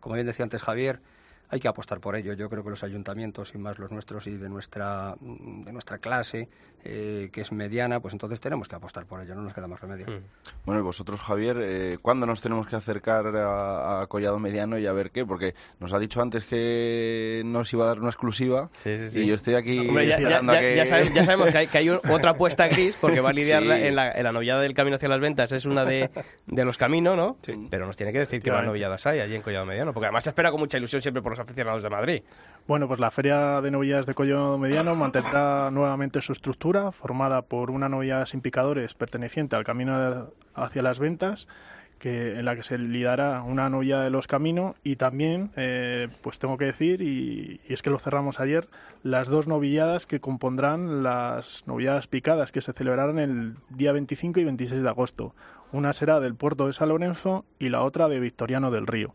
como 0.00 0.14
bien 0.14 0.26
decía 0.26 0.44
antes 0.44 0.62
Javier, 0.62 1.00
hay 1.50 1.60
que 1.60 1.68
apostar 1.68 2.00
por 2.00 2.16
ello. 2.16 2.34
Yo 2.34 2.48
creo 2.48 2.62
que 2.62 2.70
los 2.70 2.82
ayuntamientos, 2.82 3.54
y 3.54 3.58
más 3.58 3.78
los 3.78 3.90
nuestros 3.90 4.26
y 4.26 4.36
de 4.36 4.48
nuestra, 4.48 5.16
de 5.20 5.72
nuestra 5.72 5.98
clase, 5.98 6.48
eh, 6.84 7.30
que 7.32 7.40
es 7.40 7.52
mediana, 7.52 8.00
pues 8.00 8.14
entonces 8.14 8.40
tenemos 8.40 8.68
que 8.68 8.76
apostar 8.76 9.06
por 9.06 9.20
ello, 9.20 9.34
no 9.34 9.42
nos 9.42 9.54
queda 9.54 9.66
más 9.66 9.80
remedio. 9.80 10.06
Hmm. 10.06 10.22
Bueno, 10.64 10.80
y 10.80 10.84
vosotros, 10.84 11.20
Javier, 11.20 11.58
eh, 11.60 11.98
¿cuándo 12.00 12.26
nos 12.26 12.40
tenemos 12.40 12.66
que 12.66 12.76
acercar 12.76 13.26
a, 13.36 14.06
Collado 14.08 14.38
Mediano 14.38 14.78
y 14.78 14.86
a 14.86 14.92
ver 14.92 15.10
qué? 15.10 15.24
Porque 15.24 15.54
nos 15.80 15.92
ha 15.92 15.98
dicho 15.98 16.20
antes 16.20 16.44
que 16.44 17.42
nos 17.44 17.72
iba 17.72 17.84
a 17.84 17.88
dar 17.88 17.98
una 17.98 18.08
exclusiva 18.08 18.70
y 18.84 19.26
yo 19.26 19.34
estoy 19.34 19.54
aquí 19.54 19.86
ya, 20.06 20.18
ya, 20.18 20.86
sabemos, 20.86 21.50
que 21.50 21.78
hay, 21.78 21.88
otra 21.88 22.30
apuesta 22.30 22.68
gris 22.68 22.96
porque 23.00 23.20
va 23.20 23.30
a 23.30 23.32
lidiar 23.32 23.62
en, 23.62 23.96
la, 23.96 24.12
en, 24.12 24.24
la, 24.24 24.32
novillada 24.32 24.60
del 24.62 24.74
camino 24.74 24.96
hacia 24.96 25.08
las 25.08 25.20
ventas, 25.20 25.52
es 25.52 25.66
una 25.66 25.84
de, 25.84 26.10
de 26.46 26.64
los 26.64 26.78
caminos, 26.78 27.16
¿no? 27.16 27.36
Pero 27.70 27.86
nos 27.86 27.96
tiene 27.96 28.12
que 28.12 28.20
decir 28.20 28.42
qué 28.42 28.50
más 28.50 28.64
novilladas 28.64 29.06
hay 29.06 29.20
allí 29.20 29.34
en 29.34 29.42
Collado 29.42 29.66
Mediano, 29.66 29.92
porque 29.92 30.06
además 30.06 30.24
se 30.24 30.30
espera 30.30 30.50
con 30.50 30.60
mucha 30.60 30.78
ilusión 30.78 31.02
siempre 31.02 31.22
por 31.22 31.37
aficionados 31.38 31.82
de 31.82 31.90
Madrid. 31.90 32.22
Bueno, 32.66 32.86
pues 32.86 33.00
la 33.00 33.10
Feria 33.10 33.62
de 33.62 33.70
Novillas 33.70 34.04
de 34.04 34.12
Collo 34.12 34.58
Mediano 34.58 34.94
mantendrá 34.94 35.70
nuevamente 35.70 36.20
su 36.20 36.32
estructura, 36.32 36.92
formada 36.92 37.40
por 37.40 37.70
una 37.70 37.88
novilla 37.88 38.26
sin 38.26 38.42
picadores 38.42 38.94
perteneciente 38.94 39.56
al 39.56 39.64
camino 39.64 40.28
hacia 40.54 40.82
las 40.82 40.98
ventas, 40.98 41.48
que, 41.98 42.38
en 42.38 42.44
la 42.44 42.54
que 42.56 42.62
se 42.62 42.76
lidará 42.76 43.42
una 43.42 43.70
novia 43.70 44.00
de 44.00 44.10
los 44.10 44.26
caminos 44.26 44.76
y 44.84 44.96
también, 44.96 45.50
eh, 45.56 46.08
pues 46.22 46.38
tengo 46.38 46.58
que 46.58 46.66
decir, 46.66 47.00
y, 47.00 47.60
y, 47.66 47.72
es 47.72 47.80
que 47.80 47.88
lo 47.88 47.98
cerramos 47.98 48.38
ayer, 48.38 48.68
las 49.02 49.28
dos 49.28 49.46
novilladas 49.46 50.06
que 50.06 50.20
compondrán 50.20 51.02
las 51.02 51.64
novilladas 51.66 52.06
picadas 52.06 52.52
que 52.52 52.60
se 52.60 52.74
celebrarán 52.74 53.18
el 53.18 53.54
día 53.70 53.92
25 53.92 54.40
y 54.40 54.44
26 54.44 54.82
de 54.82 54.88
agosto. 54.88 55.34
Una 55.72 55.92
será 55.92 56.20
del 56.20 56.34
puerto 56.34 56.66
de 56.66 56.72
San 56.72 56.88
Lorenzo 56.88 57.44
y 57.58 57.68
la 57.68 57.82
otra 57.82 58.08
de 58.08 58.20
Victoriano 58.20 58.70
del 58.70 58.86
Río. 58.86 59.14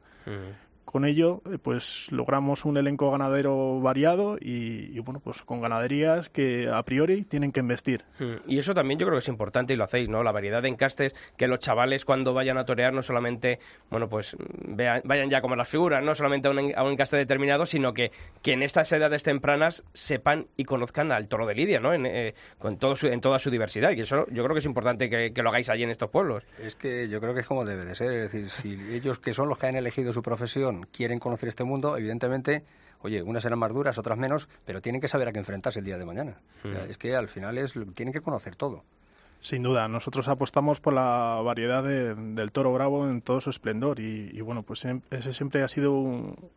Con 0.94 1.06
ello, 1.06 1.42
eh, 1.52 1.58
pues 1.58 2.06
logramos 2.12 2.66
un 2.66 2.78
elenco 2.78 3.10
ganadero 3.10 3.82
variado 3.82 4.38
y, 4.40 5.00
bueno, 5.00 5.20
pues 5.20 5.42
con 5.42 5.60
ganaderías 5.60 6.30
que 6.30 6.70
a 6.70 6.84
priori 6.84 7.24
tienen 7.24 7.52
que 7.52 7.62
investir. 7.62 8.04
Hmm. 8.20 8.36
Y 8.48 8.60
eso 8.60 8.76
también 8.76 9.00
yo 9.00 9.08
creo 9.08 9.16
que 9.16 9.24
es 9.24 9.28
importante 9.28 9.74
y 9.74 9.76
lo 9.76 9.86
hacéis, 9.86 10.08
¿no? 10.08 10.22
La 10.22 10.32
variedad 10.32 10.62
de 10.62 10.70
encastes, 10.70 11.16
que 11.36 11.48
los 11.48 11.58
chavales 11.58 12.06
cuando 12.06 12.36
vayan 12.36 12.60
a 12.60 12.66
torear 12.66 12.94
no 12.94 13.02
solamente, 13.02 13.58
bueno, 13.90 14.08
pues 14.08 14.38
vean, 14.68 15.02
vayan 15.04 15.32
ya 15.32 15.42
como 15.42 15.56
las 15.56 15.68
figuras, 15.68 16.04
no 16.04 16.14
solamente 16.14 16.48
a 16.48 16.52
un, 16.52 16.92
encaste 16.92 17.18
determinado, 17.18 17.66
sino 17.66 17.92
que, 17.92 18.12
que 18.44 18.54
en 18.54 18.62
estas 18.62 18.92
edades 18.92 19.24
tempranas 19.24 19.84
sepan 19.94 20.46
y 20.58 20.66
conozcan 20.66 21.12
al 21.12 21.28
toro 21.28 21.48
de 21.48 21.56
Lidia, 21.56 21.80
¿no? 21.80 21.92
En, 21.92 22.06
eh, 22.06 22.36
con 22.60 22.78
todo 22.78 22.94
en 23.02 23.20
toda 23.20 23.40
su 23.40 23.50
diversidad. 23.50 23.94
Y 23.94 24.02
eso 24.02 24.28
yo 24.30 24.44
creo 24.44 24.54
que 24.54 24.60
es 24.60 24.66
importante 24.66 25.10
que, 25.10 25.34
que 25.34 25.42
lo 25.42 25.50
hagáis 25.50 25.70
allí 25.70 25.82
en 25.82 25.90
estos 25.90 26.12
pueblos. 26.12 26.44
Es 26.62 26.76
que 26.76 27.10
yo 27.10 27.20
creo 27.20 27.34
que 27.34 27.40
es 27.40 27.48
como 27.48 27.66
debe 27.66 27.84
de 27.84 27.96
ser. 27.96 28.12
Es 28.12 28.32
decir, 28.32 28.52
si 28.52 28.74
ellos 28.94 29.18
que 29.18 29.34
son 29.34 29.50
los 29.50 29.58
que 29.58 29.66
han 29.66 29.76
elegido 29.76 30.14
su 30.14 30.22
profesión 30.22 30.83
quieren 30.92 31.20
conocer 31.20 31.50
este 31.50 31.64
mundo, 31.64 31.98
evidentemente, 31.98 32.64
oye, 33.02 33.22
unas 33.22 33.44
serán 33.44 33.60
más 33.60 33.74
duras, 33.74 33.98
otras 33.98 34.18
menos, 34.18 34.50
pero 34.66 34.82
tienen 34.82 35.02
que 35.02 35.08
saber 35.08 35.28
a 35.28 35.32
qué 35.32 35.40
enfrentarse 35.40 35.80
el 35.80 35.86
día 35.86 35.98
de 35.98 36.06
mañana. 36.06 36.38
Hmm. 36.64 36.90
es 36.90 36.98
que 36.98 37.16
al 37.16 37.28
final 37.28 37.58
es 37.58 37.74
tienen 37.94 38.14
que 38.14 38.22
conocer 38.22 38.56
todo. 38.56 38.84
Sin 39.44 39.62
duda, 39.62 39.90
nosotros 39.90 40.30
apostamos 40.30 40.80
por 40.80 40.94
la 40.94 41.42
variedad 41.44 41.84
del 41.84 42.52
toro 42.54 42.72
bravo 42.72 43.10
en 43.10 43.22
todo 43.22 43.42
su 43.42 43.50
esplendor 43.50 44.00
y, 44.00 44.40
bueno, 44.40 44.64
pues 44.64 44.88
ese 45.12 45.34
siempre 45.34 45.64
ha 45.64 45.68
sido 45.68 45.92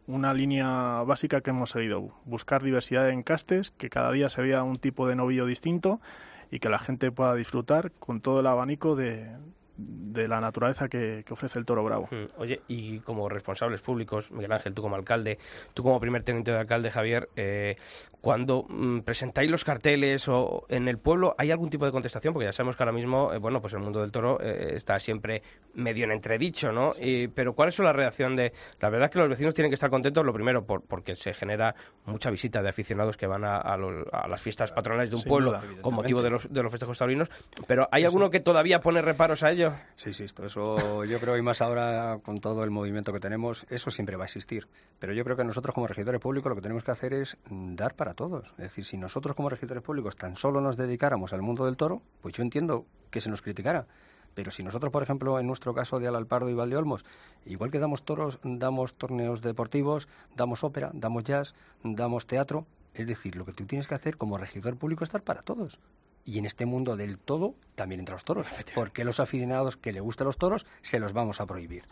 una 0.06 0.32
línea 0.32 1.02
básica 1.02 1.40
que 1.40 1.50
hemos 1.50 1.70
seguido, 1.70 2.12
buscar 2.26 2.62
diversidad 2.62 3.06
de 3.06 3.12
encastes, 3.12 3.72
que 3.72 3.90
cada 3.90 4.12
día 4.12 4.28
se 4.28 4.40
vea 4.40 4.62
un 4.62 4.76
tipo 4.76 5.08
de 5.08 5.16
novillo 5.16 5.46
distinto 5.46 6.00
y 6.48 6.60
que 6.60 6.68
la 6.68 6.78
gente 6.78 7.10
pueda 7.10 7.34
disfrutar 7.34 7.90
con 7.98 8.20
todo 8.20 8.38
el 8.38 8.46
abanico 8.46 8.94
de, 8.94 9.30
de 9.76 10.26
la 10.28 10.40
naturaleza 10.40 10.88
que, 10.88 11.22
que 11.26 11.32
ofrece 11.34 11.58
el 11.58 11.64
toro 11.66 11.84
bravo. 11.84 12.08
Mm, 12.10 12.40
Oye, 12.40 12.62
y 12.68 13.00
como 13.00 13.28
responsables 13.28 13.80
públicos, 13.82 14.30
Miguel 14.30 14.52
Ángel, 14.52 14.72
tú 14.74 14.82
como 14.82 14.96
alcalde, 14.96 15.38
tú 15.74 15.82
como 15.82 16.00
primer 16.00 16.22
teniente 16.22 16.50
de 16.50 16.58
alcalde, 16.58 16.90
Javier, 16.90 17.28
eh, 17.36 17.76
cuando 18.20 18.64
mm, 18.68 19.00
presentáis 19.00 19.50
los 19.50 19.64
carteles 19.64 20.26
o 20.28 20.64
en 20.68 20.88
el 20.88 20.98
pueblo, 20.98 21.34
¿hay 21.38 21.50
algún 21.50 21.70
tipo 21.70 21.84
de 21.84 21.92
contestación? 21.92 22.32
Porque 22.32 22.46
ya 22.46 22.52
sabemos 22.52 22.76
que 22.76 22.82
ahora 22.82 22.92
mismo, 22.92 23.32
eh, 23.32 23.38
bueno, 23.38 23.60
pues 23.60 23.72
el 23.74 23.80
mundo 23.80 24.00
del 24.00 24.10
toro 24.10 24.38
eh, 24.40 24.72
está 24.76 24.98
siempre 24.98 25.42
medio 25.74 26.04
en 26.04 26.12
entredicho, 26.12 26.72
¿no? 26.72 26.92
Y- 27.00 27.28
pero 27.28 27.52
¿cuál 27.54 27.68
es 27.68 27.78
la 27.78 27.92
reacción 27.92 28.34
de...? 28.36 28.52
La 28.80 28.88
verdad 28.88 29.06
es 29.06 29.12
que 29.12 29.18
los 29.18 29.28
vecinos 29.28 29.54
tienen 29.54 29.70
que 29.70 29.74
estar 29.74 29.90
contentos, 29.90 30.24
lo 30.24 30.32
primero, 30.32 30.64
por- 30.64 30.82
porque 30.82 31.14
se 31.14 31.34
genera 31.34 31.74
mucha 32.06 32.30
visita 32.30 32.62
de 32.62 32.68
aficionados 32.70 33.16
que 33.16 33.26
van 33.26 33.44
a, 33.44 33.58
a 33.58 33.76
los- 33.76 34.06
a 34.12 34.26
las 34.26 34.40
fiestas 34.40 34.72
patronales 34.72 35.10
de 35.10 35.16
un 35.16 35.22
Sin 35.22 35.28
pueblo 35.28 35.50
duda, 35.52 35.62
con 35.82 35.94
motivo 35.94 36.22
de 36.22 36.30
los, 36.30 36.52
de 36.52 36.62
los 36.62 36.70
festejos 36.72 36.98
taurinos, 36.98 37.30
pero 37.66 37.88
¿hay 37.92 38.04
alguno 38.04 38.30
que 38.30 38.40
todavía 38.40 38.80
pone 38.80 39.02
reparos 39.02 39.42
a 39.42 39.50
ello? 39.52 39.65
Sí, 39.96 40.12
sí, 40.12 40.24
esto, 40.24 40.44
eso 40.44 41.04
yo 41.04 41.18
creo 41.20 41.36
y 41.36 41.42
más 41.42 41.62
ahora 41.62 42.18
con 42.22 42.38
todo 42.38 42.64
el 42.64 42.70
movimiento 42.70 43.12
que 43.12 43.18
tenemos, 43.18 43.66
eso 43.70 43.90
siempre 43.90 44.16
va 44.16 44.24
a 44.24 44.26
existir. 44.26 44.66
Pero 44.98 45.12
yo 45.12 45.24
creo 45.24 45.36
que 45.36 45.44
nosotros 45.44 45.74
como 45.74 45.86
regidores 45.86 46.20
públicos 46.20 46.50
lo 46.50 46.56
que 46.56 46.62
tenemos 46.62 46.84
que 46.84 46.90
hacer 46.90 47.14
es 47.14 47.36
dar 47.48 47.94
para 47.94 48.14
todos. 48.14 48.48
Es 48.52 48.64
decir, 48.64 48.84
si 48.84 48.96
nosotros 48.96 49.36
como 49.36 49.48
regidores 49.48 49.82
públicos 49.82 50.16
tan 50.16 50.36
solo 50.36 50.60
nos 50.60 50.76
dedicáramos 50.76 51.32
al 51.32 51.42
mundo 51.42 51.64
del 51.64 51.76
toro, 51.76 52.02
pues 52.20 52.34
yo 52.34 52.42
entiendo 52.42 52.86
que 53.10 53.20
se 53.20 53.30
nos 53.30 53.42
criticara. 53.42 53.86
Pero 54.34 54.50
si 54.50 54.62
nosotros, 54.62 54.92
por 54.92 55.02
ejemplo, 55.02 55.40
en 55.40 55.46
nuestro 55.46 55.72
caso 55.72 55.98
de 55.98 56.08
Alalpardo 56.08 56.50
y 56.50 56.54
Valdeolmos, 56.54 57.06
igual 57.46 57.70
que 57.70 57.78
damos 57.78 58.04
toros, 58.04 58.38
damos 58.44 58.94
torneos 58.94 59.40
deportivos, 59.40 60.08
damos 60.36 60.62
ópera, 60.62 60.90
damos 60.92 61.24
jazz, 61.24 61.54
damos 61.82 62.26
teatro, 62.26 62.66
es 62.92 63.06
decir, 63.06 63.36
lo 63.36 63.46
que 63.46 63.52
tú 63.52 63.64
tienes 63.64 63.88
que 63.88 63.94
hacer 63.94 64.18
como 64.18 64.36
regidor 64.36 64.76
público 64.76 65.04
es 65.04 65.08
estar 65.08 65.22
para 65.22 65.40
todos. 65.40 65.78
Y 66.26 66.38
en 66.38 66.44
este 66.44 66.66
mundo 66.66 66.96
del 66.96 67.18
todo 67.18 67.54
también 67.76 68.00
entre 68.00 68.14
los 68.14 68.24
toros. 68.24 68.48
Porque 68.74 69.04
los 69.04 69.20
aficionados 69.20 69.76
que 69.76 69.92
le 69.92 70.00
gustan 70.00 70.26
los 70.26 70.36
toros 70.36 70.66
se 70.82 70.98
los 70.98 71.12
vamos 71.12 71.40
a 71.40 71.46
prohibir. 71.46 71.84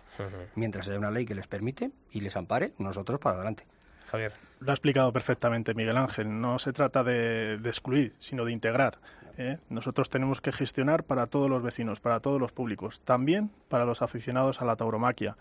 Mientras 0.57 0.88
haya 0.88 0.99
una 0.99 1.11
ley 1.11 1.25
que 1.25 1.35
les 1.35 1.47
permite 1.47 1.92
y 2.11 2.20
les 2.20 2.37
ampare, 2.37 2.73
nosotros 2.79 3.20
para 3.20 3.37
adelante. 3.37 3.64
Javier. 4.11 4.33
Lo 4.61 4.70
ha 4.70 4.75
explicado 4.75 5.12
perfectamente 5.12 5.73
Miguel 5.75 5.97
Ángel. 5.97 6.40
No 6.40 6.59
se 6.59 6.73
trata 6.73 7.05
de, 7.05 7.59
de 7.59 7.68
excluir, 7.70 8.14
sino 8.18 8.44
de 8.44 8.53
integrar. 8.53 8.99
¿eh? 9.38 9.59
Nosotros 9.68 10.11
tenemos 10.11 10.40
que 10.40 10.53
gestionar 10.53 11.05
para 11.05 11.27
todos 11.27 11.49
los 11.49 11.62
vecinos, 11.62 12.01
para 12.01 12.20
todos 12.20 12.40
los 12.40 12.53
públicos, 12.53 13.01
también 13.01 13.51
para 13.68 13.85
los 13.85 14.03
aficionados 14.03 14.61
a 14.61 14.64
la 14.64 14.77
tauromaquia. 14.77 15.37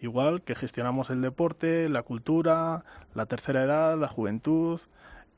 Igual 0.00 0.42
que 0.42 0.54
gestionamos 0.54 1.10
el 1.10 1.22
deporte, 1.22 1.88
la 1.88 2.02
cultura, 2.02 2.84
la 3.14 3.26
tercera 3.26 3.64
edad, 3.64 3.98
la 3.98 4.08
juventud, 4.08 4.80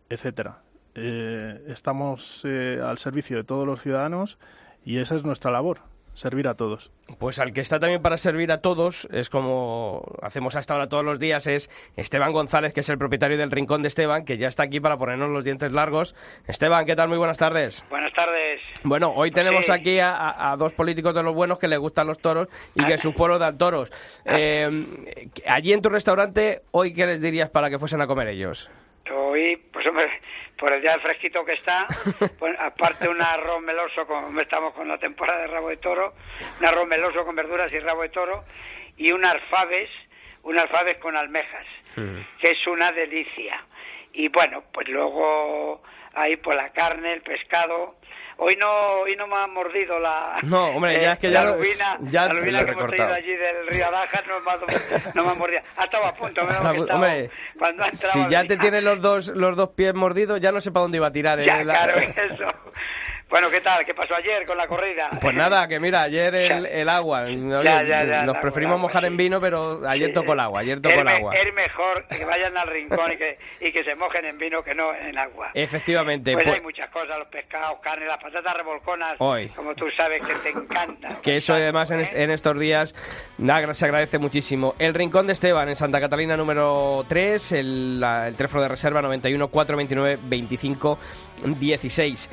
etcétera. 0.08 0.58
Eh, 1.00 1.62
estamos 1.68 2.42
eh, 2.44 2.80
al 2.84 2.98
servicio 2.98 3.36
de 3.36 3.44
todos 3.44 3.66
los 3.66 3.80
ciudadanos 3.80 4.38
y 4.84 4.98
esa 4.98 5.14
es 5.14 5.24
nuestra 5.24 5.50
labor, 5.50 5.80
servir 6.14 6.48
a 6.48 6.54
todos. 6.54 6.90
Pues 7.18 7.38
al 7.38 7.52
que 7.52 7.60
está 7.60 7.78
también 7.78 8.02
para 8.02 8.16
servir 8.18 8.50
a 8.52 8.60
todos, 8.60 9.06
es 9.12 9.30
como 9.30 10.02
hacemos 10.22 10.56
hasta 10.56 10.74
ahora 10.74 10.88
todos 10.88 11.04
los 11.04 11.18
días, 11.18 11.46
es 11.46 11.70
Esteban 11.96 12.32
González, 12.32 12.72
que 12.72 12.80
es 12.80 12.88
el 12.88 12.98
propietario 12.98 13.38
del 13.38 13.50
Rincón 13.50 13.82
de 13.82 13.88
Esteban, 13.88 14.24
que 14.24 14.36
ya 14.38 14.48
está 14.48 14.64
aquí 14.64 14.80
para 14.80 14.96
ponernos 14.98 15.30
los 15.30 15.44
dientes 15.44 15.72
largos. 15.72 16.14
Esteban, 16.46 16.84
¿qué 16.86 16.96
tal? 16.96 17.08
Muy 17.08 17.18
buenas 17.18 17.38
tardes. 17.38 17.84
Buenas 17.90 18.12
tardes. 18.12 18.60
Bueno, 18.82 19.12
hoy 19.14 19.30
tenemos 19.30 19.66
Sí. 19.66 19.72
aquí 19.72 19.98
a, 20.00 20.14
a- 20.16 20.52
a 20.52 20.56
dos 20.56 20.72
políticos 20.72 21.14
de 21.14 21.22
los 21.22 21.34
buenos 21.34 21.58
que 21.58 21.68
les 21.68 21.78
gustan 21.78 22.06
los 22.06 22.18
toros 22.18 22.48
y 22.74 22.84
que 22.84 22.98
sus 22.98 23.14
pueblos 23.14 23.38
dan 23.40 23.56
toros. 23.58 23.90
Eh, 24.26 25.30
allí 25.46 25.72
en 25.72 25.80
tu 25.82 25.88
restaurante, 25.88 26.62
¿hoy 26.72 26.92
qué 26.92 27.06
les 27.06 27.20
dirías 27.22 27.48
para 27.50 27.70
que 27.70 27.78
fuesen 27.78 28.00
a 28.02 28.06
comer 28.06 28.28
ellos? 28.28 28.70
Hoy, 29.10 29.56
pues 29.72 29.86
hombre, 29.86 30.20
por 30.56 30.72
el 30.72 30.80
día 30.80 30.98
fresquito 30.98 31.44
que 31.44 31.54
está, 31.54 31.86
pues, 32.38 32.56
aparte 32.58 33.08
un 33.08 33.20
arroz 33.20 33.62
meloso, 33.62 34.06
como 34.06 34.40
estamos 34.40 34.74
con 34.74 34.88
la 34.88 34.98
temporada 34.98 35.40
de 35.40 35.46
rabo 35.46 35.68
de 35.68 35.76
toro, 35.76 36.14
un 36.60 36.66
arroz 36.66 36.86
meloso 36.86 37.24
con 37.24 37.36
verduras 37.36 37.72
y 37.72 37.78
rabo 37.78 38.02
de 38.02 38.08
toro, 38.08 38.44
y 38.96 39.12
un 39.12 39.24
alfabes, 39.24 39.90
un 40.42 40.58
alfabes 40.58 40.98
con 40.98 41.16
almejas, 41.16 41.66
que 42.40 42.50
es 42.50 42.66
una 42.66 42.92
delicia. 42.92 43.64
Y 44.12 44.28
bueno, 44.28 44.64
pues 44.72 44.88
luego 44.88 45.82
ahí 46.14 46.36
por 46.36 46.54
la 46.54 46.70
carne, 46.70 47.12
el 47.12 47.22
pescado. 47.22 47.97
Hoy 48.40 48.54
no, 48.56 48.70
hoy 49.00 49.16
no 49.16 49.26
me 49.26 49.34
ha 49.34 49.48
mordido 49.48 49.98
la, 49.98 50.38
No, 50.44 50.68
hombre, 50.68 51.02
ya 51.02 51.12
es 51.14 51.18
que 51.18 51.28
ya 51.30 51.42
la 51.42 51.50
lo- 51.50 51.56
lubina, 51.56 51.98
ya 52.02 52.22
la 52.22 52.28
te 52.28 52.34
lubina 52.36 52.58
lo 52.58 52.62
he 52.62 52.66
que 52.66 52.70
hemos 52.72 52.86
traído 52.86 53.14
allí 53.14 53.34
del 53.36 53.66
río 53.66 53.86
Adaja 53.88 54.22
no 54.28 54.40
me 54.40 54.50
ha, 54.52 55.12
no 55.14 55.24
me 55.24 55.30
ha 55.30 55.34
mordido. 55.34 55.60
Ha 55.76 55.84
estado 55.84 56.04
a 56.04 56.14
punto, 56.14 56.44
menos 56.44 56.62
que 56.72 56.78
estaba- 56.78 56.94
hombre, 56.94 57.30
cuando 57.58 57.82
ha 57.82 57.88
entrado 57.88 58.12
Si 58.12 58.30
ya 58.30 58.42
te 58.44 58.54
río. 58.54 58.58
tienen 58.60 58.84
los 58.84 59.02
dos, 59.02 59.28
los 59.34 59.56
dos 59.56 59.70
pies 59.70 59.92
mordidos, 59.94 60.40
ya 60.40 60.52
no 60.52 60.60
sé 60.60 60.70
para 60.70 60.82
dónde 60.82 60.98
iba 60.98 61.08
a 61.08 61.12
tirar. 61.12 61.40
¿eh? 61.40 61.46
Ya, 61.46 61.64
La- 61.64 61.74
claro, 61.84 61.98
eso. 62.30 62.46
Bueno, 63.28 63.50
¿qué 63.50 63.60
tal? 63.60 63.84
¿Qué 63.84 63.92
pasó 63.92 64.14
ayer 64.14 64.46
con 64.46 64.56
la 64.56 64.66
corrida? 64.66 65.10
Pues 65.20 65.34
nada, 65.36 65.68
que 65.68 65.78
mira, 65.78 66.02
ayer 66.02 66.34
el, 66.34 66.64
el 66.64 66.88
agua. 66.88 67.24
Oye, 67.24 67.36
Ya, 67.62 67.82
ya, 67.84 68.04
ya, 68.04 68.22
nos 68.24 68.38
preferimos 68.38 68.76
agua, 68.76 68.82
mojar 68.88 69.02
sí. 69.02 69.06
en 69.08 69.16
vino, 69.18 69.38
pero 69.38 69.86
ayer 69.86 70.14
tocó 70.14 70.32
el 70.32 70.40
agua, 70.40 70.60
ayer 70.60 70.80
tocó 70.80 70.98
el 71.00 71.08
agua. 71.08 71.34
Es 71.34 71.52
mejor 71.54 72.06
que 72.06 72.24
vayan 72.24 72.56
al 72.56 72.68
rincón 72.68 73.12
y 73.12 73.16
que, 73.18 73.38
y 73.60 73.70
que 73.70 73.84
se 73.84 73.94
mojen 73.96 74.24
en 74.24 74.38
vino 74.38 74.62
que 74.62 74.74
no 74.74 74.94
en 74.94 75.18
agua. 75.18 75.50
Efectivamente. 75.52 76.32
Pues 76.32 76.44
pues- 76.44 76.56
hay 76.56 76.62
muchas 76.62 76.88
cosas, 76.88 77.18
los 77.18 77.28
pescados, 77.28 77.78
carne, 77.82 78.06
las 78.06 78.16
patatas 78.22 78.56
revolconas, 78.56 79.16
Hoy. 79.18 79.48
como 79.48 79.74
tú 79.74 79.84
sabes 79.94 80.24
que 80.24 80.34
te 80.36 80.48
encantan. 80.58 81.16
que 81.20 81.36
eso 81.36 81.52
además 81.52 81.90
en, 81.90 82.00
en 82.10 82.30
estos 82.30 82.58
días 82.58 82.94
nada, 83.36 83.74
se 83.74 83.84
agradece 83.84 84.18
muchísimo. 84.18 84.74
El 84.78 84.94
Rincón 84.94 85.26
de 85.26 85.34
Esteban 85.34 85.68
en 85.68 85.76
Santa 85.76 86.00
Catalina 86.00 86.34
número 86.34 87.04
3, 87.06 87.52
el, 87.52 88.00
la- 88.00 88.26
el 88.28 88.36
teléfono 88.36 88.62
de 88.62 88.68
reserva 88.68 89.02
91 89.02 89.48
429 89.48 90.18
25 90.30 90.98
16. 91.44 92.30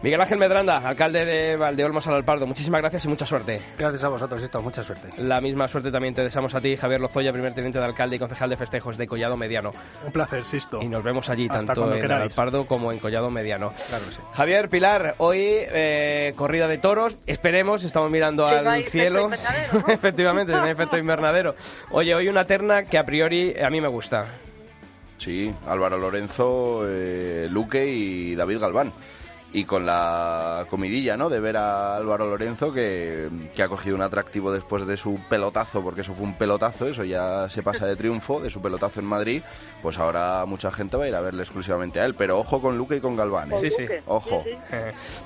Miguel 0.00 0.20
Ángel 0.20 0.38
Medranda, 0.38 0.78
alcalde 0.88 1.24
de 1.24 1.56
Valdeolmos 1.56 2.06
al 2.06 2.14
Alpardo, 2.14 2.46
muchísimas 2.46 2.80
gracias 2.80 3.04
y 3.04 3.08
mucha 3.08 3.26
suerte. 3.26 3.60
Gracias 3.76 4.04
a 4.04 4.08
vosotros, 4.08 4.40
esto, 4.40 4.62
mucha 4.62 4.80
suerte. 4.84 5.08
La 5.18 5.40
misma 5.40 5.66
suerte 5.66 5.90
también 5.90 6.14
te 6.14 6.22
deseamos 6.22 6.54
a 6.54 6.60
ti, 6.60 6.76
Javier 6.76 7.00
Lozoya, 7.00 7.32
primer 7.32 7.52
teniente 7.52 7.80
de 7.80 7.84
alcalde 7.84 8.14
y 8.14 8.18
concejal 8.20 8.48
de 8.48 8.56
festejos 8.56 8.96
de 8.96 9.08
Collado 9.08 9.36
Mediano. 9.36 9.72
Un 10.06 10.12
placer, 10.12 10.44
Sisto. 10.44 10.80
Y 10.80 10.86
nos 10.88 11.02
vemos 11.02 11.28
allí, 11.30 11.48
Hasta 11.50 11.66
tanto 11.74 11.92
en 11.92 12.00
queráis. 12.00 12.22
Alpardo 12.30 12.64
como 12.64 12.92
en 12.92 13.00
Collado 13.00 13.28
Mediano. 13.32 13.72
Claro 13.88 14.04
que 14.06 14.12
sí. 14.12 14.20
Javier, 14.34 14.68
Pilar, 14.68 15.16
hoy 15.18 15.40
eh, 15.42 16.32
corrida 16.36 16.68
de 16.68 16.78
toros, 16.78 17.16
esperemos, 17.26 17.82
estamos 17.82 18.08
mirando 18.08 18.48
Sí, 18.48 18.54
al 18.54 18.84
cielo. 18.84 19.22
invernadero, 19.24 19.80
¿no? 19.84 19.88
Efectivamente, 19.92 20.54
hay 20.54 20.70
efecto 20.70 20.96
invernadero. 20.96 21.56
Oye, 21.90 22.14
hoy 22.14 22.28
una 22.28 22.44
terna 22.44 22.84
que 22.84 22.98
a 22.98 23.04
priori 23.04 23.52
a 23.60 23.68
mí 23.68 23.80
me 23.80 23.88
gusta. 23.88 24.26
Sí, 25.16 25.52
Álvaro 25.66 25.98
Lorenzo, 25.98 26.84
eh, 26.86 27.48
Luque 27.50 27.84
y 27.84 28.36
David 28.36 28.60
Galván. 28.60 28.92
Y 29.52 29.64
con 29.64 29.86
la 29.86 30.66
comidilla, 30.68 31.16
¿no? 31.16 31.30
De 31.30 31.40
ver 31.40 31.56
a 31.56 31.96
Álvaro 31.96 32.28
Lorenzo 32.28 32.70
que, 32.70 33.30
que 33.56 33.62
ha 33.62 33.68
cogido 33.68 33.96
un 33.96 34.02
atractivo 34.02 34.52
después 34.52 34.86
de 34.86 34.98
su 34.98 35.18
pelotazo, 35.30 35.82
porque 35.82 36.02
eso 36.02 36.12
fue 36.12 36.26
un 36.26 36.34
pelotazo, 36.34 36.86
eso 36.86 37.02
ya 37.02 37.48
se 37.48 37.62
pasa 37.62 37.86
de 37.86 37.96
triunfo, 37.96 38.40
de 38.40 38.50
su 38.50 38.60
pelotazo 38.60 39.00
en 39.00 39.06
Madrid. 39.06 39.42
Pues 39.82 39.98
ahora 39.98 40.44
mucha 40.44 40.70
gente 40.70 40.96
va 40.96 41.04
a 41.04 41.08
ir 41.08 41.14
a 41.14 41.20
verle 41.20 41.42
exclusivamente 41.42 42.00
a 42.00 42.04
él. 42.04 42.14
Pero 42.14 42.38
ojo 42.38 42.60
con 42.60 42.76
Luque 42.76 42.96
y 42.96 43.00
con 43.00 43.16
Galván. 43.16 43.52
¿eh? 43.52 43.56
Sí, 43.60 43.70
sí. 43.70 43.86
Ojo. 44.06 44.42
Sí, 44.44 44.50
sí. 44.50 44.76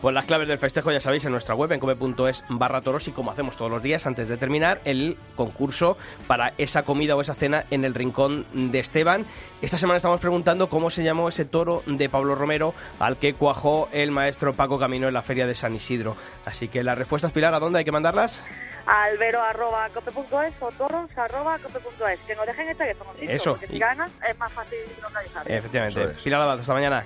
Pues 0.00 0.14
las 0.14 0.24
claves 0.26 0.46
del 0.46 0.58
festejo 0.58 0.92
ya 0.92 1.00
sabéis 1.00 1.24
en 1.24 1.32
nuestra 1.32 1.54
web 1.54 1.72
en 1.72 1.80
come.es 1.80 2.44
barra 2.48 2.80
toros 2.80 3.08
y 3.08 3.12
como 3.12 3.30
hacemos 3.30 3.56
todos 3.56 3.70
los 3.70 3.82
días 3.82 4.06
antes 4.06 4.28
de 4.28 4.36
terminar 4.36 4.80
el 4.84 5.16
concurso 5.34 5.96
para 6.28 6.52
esa 6.58 6.82
comida 6.84 7.16
o 7.16 7.20
esa 7.20 7.34
cena 7.34 7.64
en 7.70 7.84
el 7.84 7.94
rincón 7.94 8.46
de 8.52 8.78
Esteban. 8.78 9.26
Esta 9.62 9.78
semana 9.78 9.96
estamos 9.96 10.20
preguntando 10.20 10.68
cómo 10.68 10.90
se 10.90 11.02
llamó 11.02 11.28
ese 11.28 11.44
toro 11.44 11.82
de 11.86 12.08
Pablo 12.08 12.34
Romero 12.34 12.74
al 13.00 13.16
que 13.16 13.34
cuajó 13.34 13.88
el 13.92 14.11
maestro 14.12 14.52
Paco 14.52 14.78
Camino 14.78 15.08
en 15.08 15.14
la 15.14 15.22
feria 15.22 15.46
de 15.46 15.54
San 15.54 15.74
Isidro. 15.74 16.16
Así 16.44 16.68
que 16.68 16.82
las 16.82 16.96
respuestas, 16.98 17.32
Pilar, 17.32 17.54
¿a 17.54 17.58
dónde 17.58 17.80
hay 17.80 17.84
que 17.84 17.92
mandarlas? 17.92 18.42
albero 18.84 19.40
arroba 19.40 19.88
cope.es 19.94 20.54
o 20.60 20.68
toros 20.72 21.08
arroba 21.16 21.56
cope.es. 21.58 22.18
Que 22.26 22.34
nos 22.34 22.46
dejen 22.46 22.68
el 22.68 22.76
teléfono, 22.76 23.10
¿sí? 23.18 23.26
Eso. 23.28 23.52
Porque 23.52 23.68
si 23.68 23.76
Y- 23.76 23.78
ganas 23.78 24.10
es 24.28 24.36
más 24.38 24.52
fácil 24.52 24.78
localizar. 25.00 25.50
Efectivamente. 25.50 26.04
Es. 26.04 26.22
Pilar 26.22 26.40
Abad, 26.40 26.58
hasta 26.58 26.72
mañana. 26.74 27.04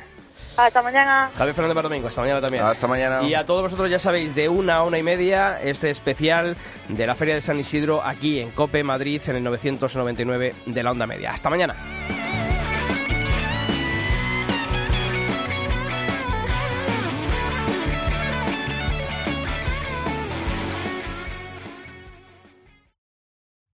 Hasta 0.56 0.80
mañana. 0.80 1.30
Javier 1.36 1.54
Fernández 1.54 1.82
Domingo, 1.82 2.08
hasta 2.08 2.20
mañana 2.22 2.40
también. 2.40 2.64
Hasta 2.64 2.86
mañana. 2.86 3.22
Y 3.24 3.34
a 3.34 3.44
todos 3.44 3.60
vosotros 3.60 3.90
ya 3.90 3.98
sabéis, 3.98 4.34
de 4.34 4.48
una 4.48 4.76
a 4.76 4.82
una 4.84 4.98
y 4.98 5.02
media, 5.02 5.60
este 5.62 5.90
especial 5.90 6.56
de 6.88 7.06
la 7.06 7.14
Feria 7.14 7.34
de 7.34 7.42
San 7.42 7.60
Isidro 7.60 8.02
aquí 8.02 8.40
en 8.40 8.52
Cope 8.52 8.82
Madrid 8.82 9.20
en 9.26 9.36
el 9.36 9.44
999 9.44 10.54
de 10.64 10.82
la 10.82 10.90
Onda 10.92 11.06
Media. 11.06 11.32
Hasta 11.32 11.50
mañana. 11.50 11.76